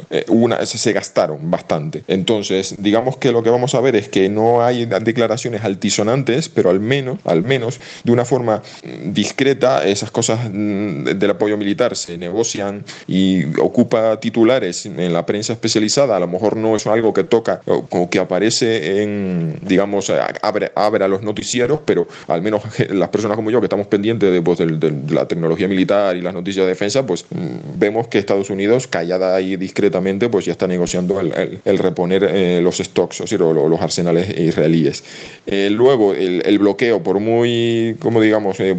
[0.09, 2.03] eh, una se gastaron bastante.
[2.07, 6.69] Entonces, digamos que lo que vamos a ver es que no hay declaraciones altisonantes, pero
[6.69, 8.61] al menos, al menos, de una forma
[9.05, 15.53] discreta, esas cosas mm, del apoyo militar se negocian y ocupa titulares en la prensa
[15.53, 20.11] especializada, a lo mejor no es algo que toca o que aparece en, digamos,
[20.41, 22.61] abre, abre a los noticieros, pero al menos
[22.99, 26.33] las personas como yo que estamos pendientes de, pues, de, la tecnología militar y las
[26.33, 30.67] noticias de defensa, pues mm, vemos que Estados Unidos, callada y discretamente, pues ya está
[30.67, 35.03] negociando el, reponer eh, los stocks, o, sea, los arsenales israelíes.
[35.45, 38.75] Eh, luego, el, bloqueo, por muy, como digamos, eh,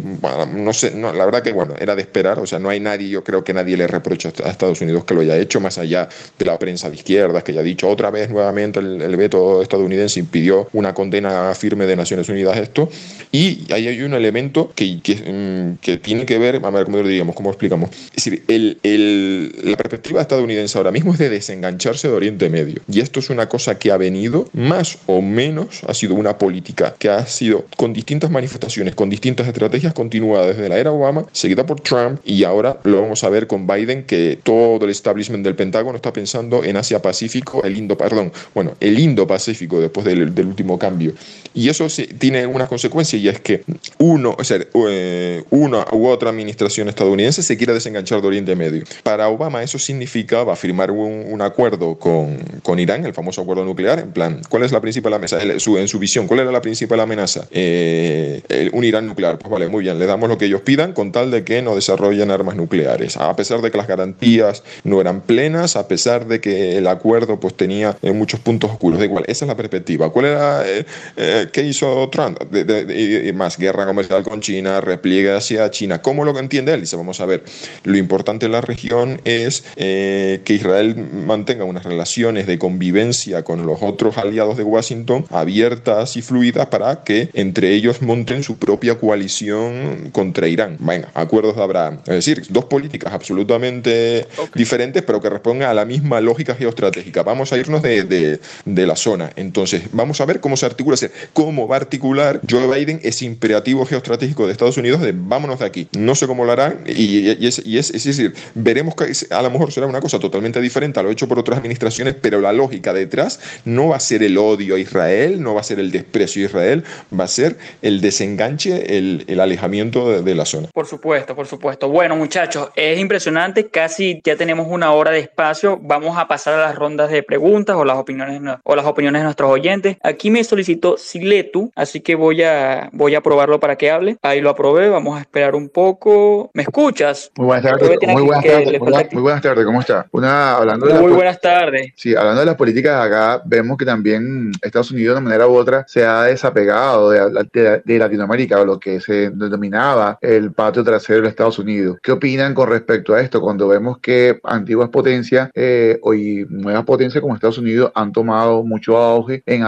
[0.55, 3.09] no sé, no, la verdad que bueno, era de esperar, o sea, no hay nadie,
[3.09, 6.09] yo creo que nadie le reprocha a Estados Unidos que lo haya hecho, más allá
[6.37, 10.67] de la prensa de izquierdas que haya dicho otra vez nuevamente el, veto estadounidense impidió
[10.73, 12.89] una condena firme de Naciones Unidas esto.
[13.31, 16.97] Y ahí hay un elemento que, que, mm, que tiene que ver, a ver cómo
[16.97, 17.89] lo diríamos, cómo explicamos.
[17.91, 22.81] Es decir, el, el, la perspectiva estadounidense ahora mismo es de desengancharse de Oriente Medio.
[22.91, 26.95] Y esto es una cosa que ha venido más o menos, ha sido una política
[26.97, 31.65] que ha sido con distintas manifestaciones, con distintas estrategias continuadas desde la era Obama, seguida
[31.65, 35.55] por Trump y ahora lo vamos a ver con Biden que todo el establishment del
[35.55, 40.33] Pentágono está pensando en Asia Pacífico, el Indo, perdón, bueno, el Indo Pacífico después del,
[40.33, 41.13] del último cambio.
[41.53, 41.87] Y eso
[42.19, 43.63] tiene una consecuencia y es que
[43.99, 48.83] uno, o sea, eh, una u otra administración estadounidense se quiere desenganchar de Oriente Medio.
[49.03, 54.11] Para Obama eso significaba firmar un, acuerdo con, con, Irán, el famoso acuerdo nuclear, en
[54.11, 55.41] plan, ¿cuál es la principal amenaza?
[55.41, 57.47] En su, en su visión, ¿cuál era la principal amenaza?
[57.51, 58.41] Eh,
[58.73, 59.37] un Irán nuclear.
[59.37, 61.75] Pues vale, muy bien, le damos lo que ellos pidan con tal de que no
[61.75, 63.17] desarrollen armas nucleares.
[63.17, 67.39] A pesar de que las garantías no eran plenas, a pesar de que el acuerdo
[67.39, 68.99] pues tenía eh, muchos puntos oscuros.
[68.99, 70.09] Da igual, esa es la perspectiva.
[70.11, 72.39] ¿Cuál era, eh, qué hizo Trump?
[72.49, 76.01] De, más guerra comercial con China, repliegue hacia China.
[76.01, 76.81] ¿Cómo lo entiende él?
[76.81, 77.43] Dice, vamos a ver,
[77.83, 83.79] lo importante en la región es que Israel mantenga unas relaciones de convivencia con los
[83.81, 90.09] otros aliados de Washington abiertas y fluidas para que entre ellos monten su propia coalición
[90.11, 90.77] contra Irán.
[90.79, 91.99] Venga, acuerdos de Abraham.
[92.05, 97.23] Es decir, dos políticas absolutamente diferentes, pero que respondan a la misma lógica geoestratégica.
[97.23, 99.31] Vamos a irnos de, de, la zona.
[99.35, 100.97] Entonces, vamos a ver cómo se articula,
[101.33, 105.65] cómo va a articular Joe Biden ese imperativo geoestratégico de Estados Unidos de vámonos de
[105.65, 105.87] aquí.
[105.97, 109.87] No sé cómo lo harán y, es, es, decir, veremos que a lo mejor será
[109.87, 113.89] una cosa totalmente diferente a lo hecho por otras administraciones, pero la lógica detrás no
[113.89, 116.83] va a ser el odio a Israel, no va a ser el desprecio a Israel,
[117.17, 120.67] va a ser el desenganche, el, alejamiento de, de, la zona.
[120.73, 121.89] Por supuesto, por supuesto.
[121.89, 125.79] Bueno, muchachos, es impresionante, casi ya tenemos una hora de espacio.
[125.81, 129.23] Vamos a pasar a las rondas de preguntas o las opiniones o las opiniones de
[129.25, 129.97] nuestros oyentes.
[130.01, 134.17] Aquí me solicitó Siletu, así que voy a voy a probarlo para que hable.
[134.21, 136.49] Ahí lo aprobé, vamos a esperar un poco.
[136.53, 137.31] ¿Me escuchas?
[137.37, 137.97] Muy buenas tardes.
[138.07, 138.79] Muy buenas, tardes.
[139.13, 140.05] Muy, buenas tardes, ¿cómo está?
[140.11, 141.91] Una hablando de Muy buenas tardes.
[141.95, 145.85] Sí, hablando de las políticas acá, vemos que también Estados Unidos de manera u otra
[145.87, 151.29] se ha desapegado de, de, Latinoamérica, o lo que se denominaba el patio trasero de
[151.29, 151.97] Estados Unidos.
[152.01, 157.21] ¿Qué opinan con respecto a esto cuando vemos que antiguas potencias eh, y nuevas potencias
[157.21, 159.65] como Estados Unidos han tomado mucho auge en,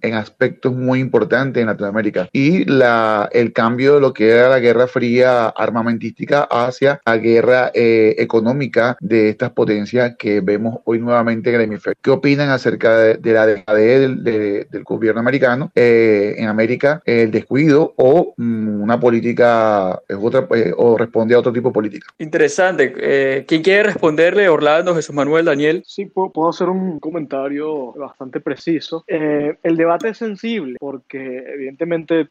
[0.00, 2.28] en aspectos muy importantes en Latinoamérica?
[2.32, 2.85] Y la,
[3.32, 8.96] el cambio de lo que era la Guerra Fría armamentística hacia la guerra eh, económica
[9.00, 11.98] de estas potencias que vemos hoy nuevamente en el hemisferio.
[12.02, 14.24] ¿Qué opinan acerca de, la dejadez del,
[14.70, 20.72] del, gobierno americano eh, en América, el descuido o mm, una política es otra, eh,
[20.76, 22.06] o responde a otro tipo de política?
[22.18, 22.94] Interesante.
[22.98, 24.48] Eh, ¿Quién quiere responderle?
[24.48, 25.82] Orlando, Jesús Manuel, Daniel.
[25.86, 29.04] Sí, puedo, hacer un comentario bastante preciso.
[29.08, 32.26] el debate es sensible porque evidentemente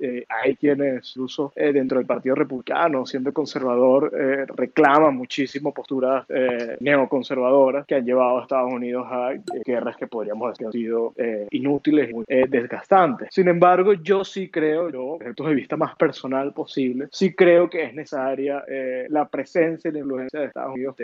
[0.46, 6.78] hay quienes, incluso eh, dentro del Partido Republicano, siendo conservador, eh, reclaman muchísimo posturas eh,
[6.80, 9.32] neoconservadoras que han llevado a Estados Unidos a
[9.66, 11.14] guerras que podríamos decir han sido
[11.52, 13.30] inútiles y desgastantes.
[13.32, 17.34] Sin embargo, yo sí creo, yo, desde el punto de vista más personal posible, sí
[17.34, 18.64] creo que es necesaria
[19.10, 20.96] la presencia y la influencia de Estados Unidos,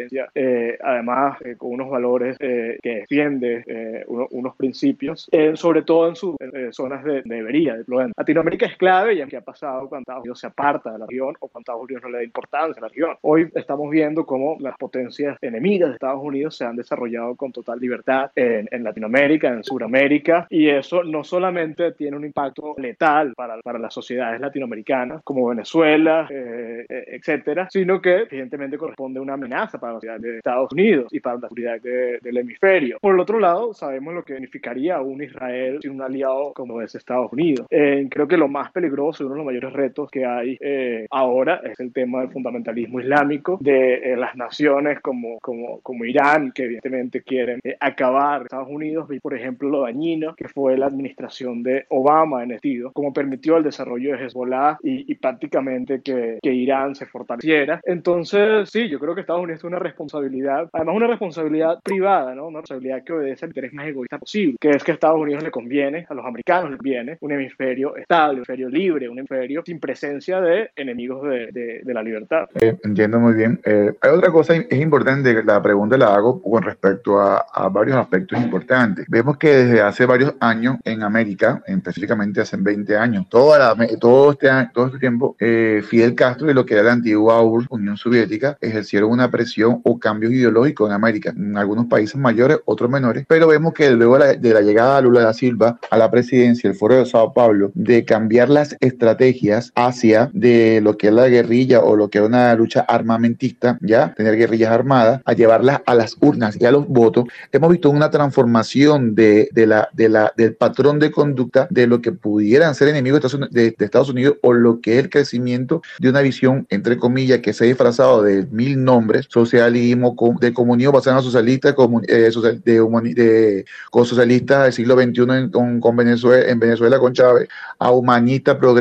[0.84, 6.36] además con unos valores que defiende unos principios, sobre todo en sus
[6.72, 7.84] zonas de, debería de
[8.18, 11.36] Latinoamérica es clave y que ha pasado cuando Estados Unidos se aparta de la región
[11.40, 13.16] o cuando Estados Unidos no le da importancia a la región.
[13.22, 17.80] Hoy estamos viendo cómo las potencias enemigas de Estados Unidos se han desarrollado con total
[17.80, 23.62] libertad en, en Latinoamérica, en Sudamérica, y eso no solamente tiene un impacto letal para,
[23.62, 29.36] para las sociedades latinoamericanas como Venezuela, eh, eh, etcétera, sino que evidentemente corresponde a una
[29.36, 32.98] amenaza para la sociedad de Estados Unidos y para la seguridad del hemisferio.
[33.00, 36.96] Por el otro lado, sabemos lo que significaría un Israel sin un aliado como es
[36.96, 37.66] Estados Unidos.
[37.70, 41.08] Eh, creo que lo más peligroso y uno de los mayores retos que hay eh,
[41.10, 46.52] ahora es el tema del fundamentalismo islámico, de eh, las naciones como, como, como Irán,
[46.52, 51.64] que evidentemente quieren acabar Estados Unidos, y por ejemplo lo dañino que fue la administración
[51.64, 56.54] de Obama en sentido, como permitió el desarrollo de Hezbollah y, y prácticamente que, que,
[56.54, 57.82] Irán se fortaleciera.
[57.84, 62.48] Entonces, sí, yo creo que Estados Unidos tiene una responsabilidad, además una responsabilidad privada, ¿no?
[62.48, 65.44] una responsabilidad que obedece al interés más egoísta posible, que es que a Estados Unidos
[65.44, 69.64] le conviene, a los americanos les conviene un hemisferio estable, un hemisferio libre, un hemisferio
[69.66, 72.48] sin presencia de enemigos de, de, la libertad.
[72.56, 73.60] Eh, entiendo muy bien.
[73.66, 77.98] Eh, hay otra cosa, es importante, la pregunta la hago con respecto a, a, varios
[77.98, 79.06] aspectos importantes.
[79.10, 84.32] Vemos que desde hace varios años en América, específicamente hace 20 años, toda la, todo,
[84.32, 88.58] este, todo este tiempo, eh, Fidel Castro y lo que era la antigua Unión Soviética
[88.62, 93.48] ejercieron una presión o cambios ideológicos en América, en algunos países mayores, otros menores, pero
[93.48, 96.70] vemos que luego de la, de la llegada de Lula da Silva a la presidencia,
[96.70, 101.28] el Foro de Sao Paulo, de cambiar las estrategias hacia de lo que es la
[101.28, 105.96] guerrilla o lo que es una lucha armamentista, ya, tener guerrillas armadas, a llevarlas a
[105.96, 110.34] las urnas y a los votos, hemos visto una transformación de, de la, de la,
[110.36, 114.82] del patrón de conducta de lo que pudieran ser enemigos de Estados, Unidos, o lo
[114.82, 118.84] que es el crecimiento de una visión, entre comillas, que se ha disfrazado de mil
[118.84, 121.76] nombres, socialismo, de comunismo basado en socialista,
[122.08, 122.32] eh,
[122.64, 127.48] de, de, con socialistas del siglo XXI con, con Venezuela, en Venezuela con Chávez,
[127.80, 128.81] a humanista, progresista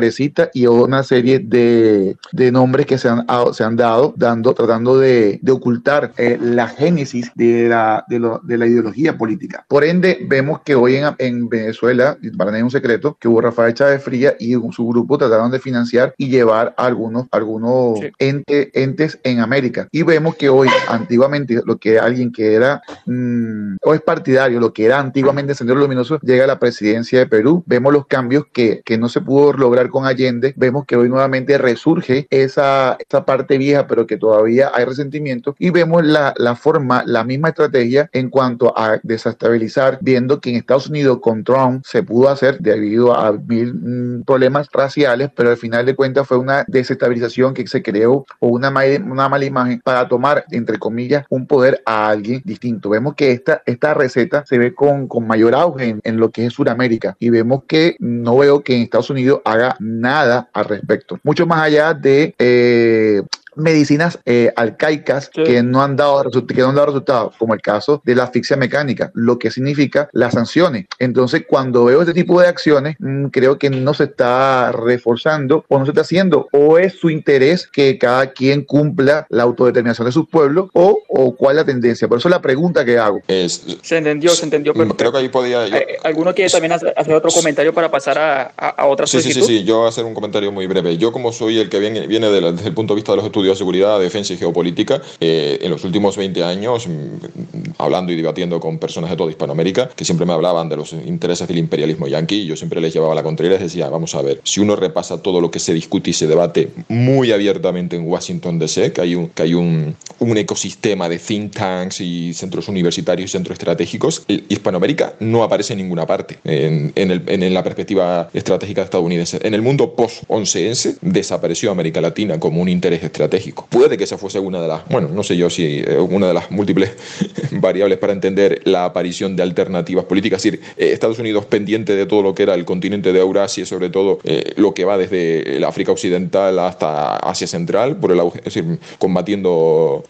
[0.53, 5.39] y una serie de, de nombres que se han, se han dado, dando, tratando de,
[5.41, 9.65] de ocultar eh, la génesis de la, de, lo, de, la ideología política.
[9.67, 13.73] Por ende, vemos que hoy en, en Venezuela, para nadie un secreto, que hubo Rafael
[13.73, 19.87] Chávez Fría y su grupo trataron de financiar y llevar algunos, algunos entes en América.
[19.91, 24.73] Y vemos que hoy, antiguamente, lo que alguien que era mmm, o es partidario, lo
[24.73, 27.63] que era antiguamente Sendero Luminoso, llega a la presidencia de Perú.
[27.65, 30.53] Vemos los cambios que, que no se pudo lograr con Allende.
[30.57, 35.55] Vemos que hoy nuevamente resurge esa, esa parte vieja, pero que todavía hay resentimiento.
[35.59, 40.55] Y vemos la, la forma, la misma estrategia en cuanto a desestabilizar, viendo que en
[40.55, 45.57] Estados Unidos con Trump se pudo hacer debido a mil mm, problemas raciales, pero al
[45.57, 50.07] final de cuentas fue una desestabilización que se creó o una, una mala imagen para
[50.07, 52.89] tomar, entre comillas, un poder a alguien distinto.
[52.89, 56.45] Vemos que esta, esta receta se ve con, con mayor auge en, en lo que
[56.45, 61.19] es Sudamérica y vemos que no veo que en Estados Unidos haga nada al respecto.
[61.23, 63.23] Mucho más allá de eh,
[63.55, 68.01] medicinas eh, arcaicas que no han dado que no han dado resultados, como el caso
[68.05, 70.85] de la asfixia mecánica, lo que significa las sanciones.
[70.99, 75.79] Entonces, cuando veo este tipo de acciones, mmm, creo que no se está reforzando o
[75.79, 80.11] no se está haciendo, o es su interés que cada quien cumpla la autodeterminación de
[80.11, 82.07] su pueblo, o, o cuál es la tendencia.
[82.07, 83.19] Por eso la pregunta que hago.
[83.27, 84.73] Es, se entendió, se entendió.
[84.73, 85.67] Pero creo que ahí podía.
[85.67, 85.75] Yo...
[85.75, 89.45] Eh, ¿Alguno quiere también hacer otro comentario para pasar a, a, a otra sí, solicitud?
[89.45, 90.97] Sí, sí, sí, yo voy a hacer un comentario muy breve.
[90.97, 93.17] Yo, como soy el que viene, viene de la, desde el punto de vista de
[93.17, 98.11] los estudios de seguridad, defensa y geopolítica, eh, en los últimos 20 años, mm, hablando
[98.11, 101.57] y debatiendo con personas de toda Hispanoamérica, que siempre me hablaban de los intereses del
[101.57, 104.59] imperialismo yanqui, yo siempre les llevaba la contraria y les decía, vamos a ver, si
[104.59, 108.93] uno repasa todo lo que se discute y se debate muy abiertamente en Washington DC,
[108.93, 113.31] que hay un, que hay un, un ecosistema de think tanks y centros universitarios y
[113.31, 118.81] centros estratégicos, Hispanoamérica no aparece en ninguna parte en, en, el, en la perspectiva estratégica
[118.81, 119.39] estadounidense.
[119.43, 123.67] En el mundo post-11S desapareció América Latina como un interés estratégico.
[123.69, 126.33] Puede que esa fuese una de las, bueno, no sé yo si eh, una de
[126.33, 126.91] las múltiples
[127.71, 130.45] variables para entender la aparición de alternativas políticas.
[130.45, 133.65] Es decir, eh, Estados Unidos pendiente de todo lo que era el continente de Eurasia,
[133.65, 138.19] sobre todo eh, lo que va desde el África Occidental hasta Asia Central, por el,
[138.19, 138.65] es decir,
[138.99, 140.03] combatiendo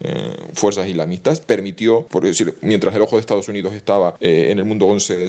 [0.54, 4.88] fuerzas islamistas, permitió, por decir, mientras el ojo de Estados Unidos estaba en el mundo
[4.88, 5.28] 11,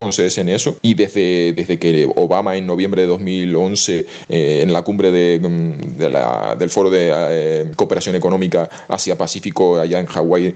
[0.00, 5.10] 11 en eso, y desde, desde que Obama en noviembre de 2011, en la cumbre
[5.10, 10.54] de, mm, del Foro de Cooperación Económica Asia-Pacífico allá en Hawái,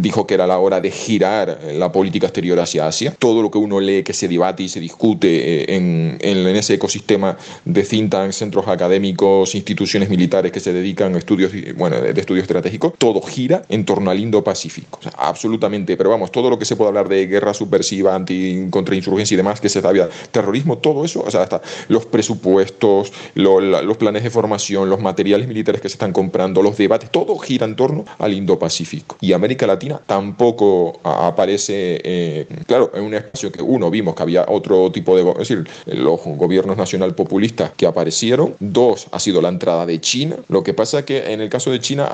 [0.00, 3.14] dijo que era la hora de girar la política exterior hacia Asia.
[3.18, 6.74] Todo lo que uno lee, que se debate y se discute eh, en, en, ese
[6.74, 12.18] ecosistema de think tanks, centros académicos, instituciones militares que se dedican a estudios, bueno, de,
[12.18, 14.98] estudio estratégico, todo gira en torno al Indo-Pacífico.
[15.16, 19.36] absolutamente, pero vamos, todo lo que se puede hablar de guerra subversiva, anti contrainsurgencia y
[19.36, 24.30] demás, que se sabía, terrorismo, todo eso, o sea, hasta los presupuestos, los planes de
[24.30, 28.32] formación, los materiales militares que se están comprando, los debates, todo gira en torno al
[28.32, 29.16] Indo-Pacífico.
[29.20, 30.37] Y América Latina tampoco
[31.02, 35.66] aparece, eh, claro, en un espacio que uno vimos que había otro tipo de, decir,
[35.86, 38.54] los gobiernos nacional populistas que aparecieron.
[38.60, 40.36] Dos, ha sido la entrada de China.
[40.48, 42.08] Lo que pasa es que en el caso de China,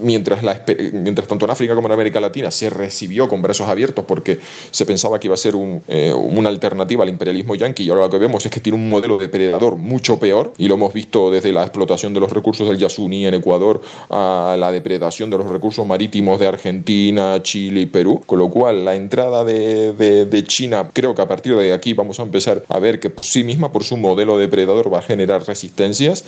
[0.00, 4.04] mientras, la, mientras tanto en África como en América Latina se recibió con brazos abiertos
[4.06, 4.38] porque
[4.70, 8.02] se pensaba que iba a ser un, eh, una alternativa al imperialismo yanqui y ahora
[8.02, 11.30] lo que vemos es que tiene un modelo depredador mucho peor y lo hemos visto
[11.30, 15.48] desde la explotación de los recursos del Yasuní en Ecuador a la depredación de los
[15.48, 20.90] recursos marítimos de Argentina, Chile y Perú, con lo cual la entrada de, de, China,
[20.92, 23.72] creo que a partir de aquí vamos a empezar a ver que por sí misma,
[23.72, 26.24] por su modelo depredador, va a generar resistencias.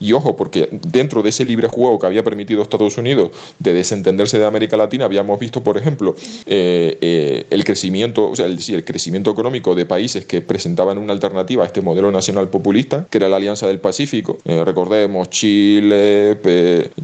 [0.00, 3.30] Y ojo, porque dentro de ese libre juego que había permitido Estados Unidos
[3.60, 6.16] de desentenderse de América Latina, habíamos visto, por ejemplo,
[6.46, 11.12] eh, eh, el crecimiento, o sea, el, el crecimiento económico de países que presentaban una
[11.12, 14.38] alternativa a este modelo nacional populista, que era la Alianza del Pacífico.
[14.44, 16.36] Eh, recordemos Chile,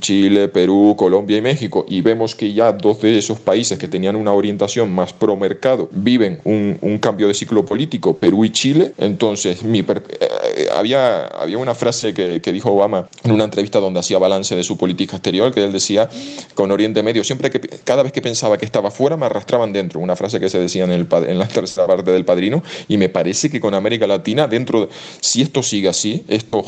[0.01, 4.16] Chile, Perú, Colombia y México, y vemos que ya dos de esos países que tenían
[4.16, 8.93] una orientación más pro mercado viven un, cambio de ciclo político, Perú y Chile.
[8.99, 14.19] Entonces, mi, eh, había, había una frase que, dijo Obama en una entrevista donde hacía
[14.19, 16.09] balance de su política exterior, que él decía,
[16.55, 20.01] con Oriente Medio, siempre que cada vez que pensaba que estaba fuera, me arrastraban dentro.
[20.01, 23.09] Una frase que se decía en, el, en la tercera parte del Padrino, y me
[23.09, 24.89] parece que con América Latina, dentro,
[25.21, 26.64] si esto sigue así, esto,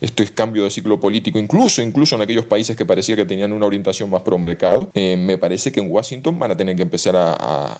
[0.00, 3.52] esto es cambio de ciclo político, incluso, incluso en aquellos países que parecía que tenían
[3.52, 6.82] una orientación más pro mercado, eh, me parece que en Washington van a tener que
[6.82, 7.78] empezar a, a,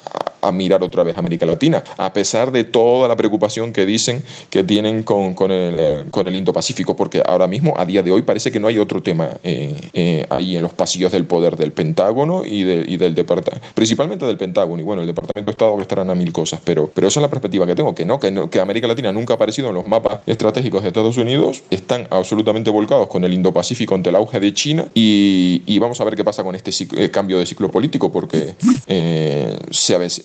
[0.50, 5.04] mirar otra vez América Latina, a pesar de toda la preocupación que dicen que tienen
[5.04, 8.50] con, con el, eh, con el Indo-Pacífico, porque ahora mismo, a día de hoy, parece
[8.50, 12.62] que no hay otro tema eh, ahí en los pasillos del poder del Pentágono y,
[12.62, 16.14] y del departamento, principalmente del Pentágono, y bueno, el Departamento de Estado que estarán a
[16.14, 18.60] mil cosas, pero, pero esa es la perspectiva que tengo, que no, que, no, que
[18.60, 23.08] América Latina nunca ha aparecido en los mapas estratégicos de Estados Unidos, están absolutamente volcados
[23.08, 26.42] con el Indo-Pacífico ante el auge de China y, y, vamos a ver qué pasa
[26.42, 26.72] con este
[27.10, 28.54] cambio de ciclo político, porque
[28.86, 29.56] eh,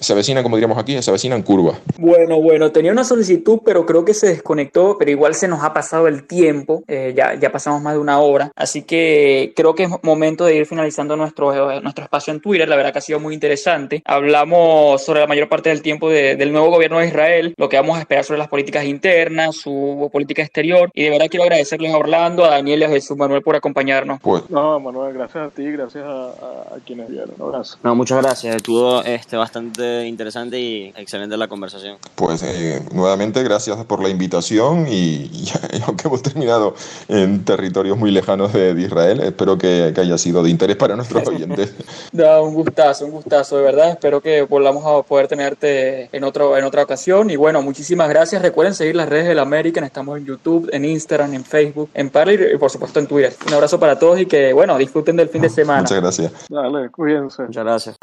[0.08, 1.74] se, avecina, como diríamos aquí, se avecina en curva.
[1.98, 5.74] Bueno, bueno, tenía una solicitud, pero creo que se desconectó, pero igual se nos ha
[5.74, 9.84] pasado el tiempo, eh, ya, ya pasamos más de una hora, así que creo que
[9.84, 13.02] es momento de ir finalizando nuestro, eh, nuestro espacio en Twitter, la verdad que ha
[13.02, 14.02] sido muy interesante.
[14.06, 17.98] Hablamos sobre la mayor parte del tiempo del nuevo gobierno de Israel, lo que vamos
[17.98, 21.98] a esperar sobre las políticas internas, su política exterior, y de verdad quiero agradecerles a
[21.98, 24.22] Orlando, a Daniel y a Jesús Manuel por acompañarnos.
[24.22, 24.50] Pues.
[24.50, 27.32] No, Manuel, gracias a ti, gracias a, a, quienes vieron.
[27.38, 27.78] Un abrazo.
[27.84, 28.56] No, muchas gracias.
[28.56, 31.98] Estuvo este, bastante interesante y excelente la conversación.
[32.16, 35.52] Pues eh, nuevamente gracias por la invitación y, y,
[35.86, 36.76] aunque hemos terminado
[37.08, 40.96] en territorios muy lejanos de, de Israel, espero que, que, haya sido de interés para
[40.96, 41.74] nuestros oyentes.
[42.12, 43.90] no, un gustazo, un gustazo, de verdad.
[43.92, 47.30] Espero que volvamos a poder tenerte en, otro, en otra ocasión.
[47.30, 48.42] Y bueno, muchísimas gracias.
[48.42, 49.84] Recuerden seguir las redes de la American.
[49.84, 53.34] Estamos en YouTube, en Instagram, en Facebook, en Parler y por supuesto en Twitter.
[53.48, 55.82] Un abrazo para todos y que, bueno, disfruten del fin de semana.
[55.82, 56.32] Muchas gracias.
[56.50, 57.44] Dale, cuídense.
[57.44, 57.98] Muchas gracias.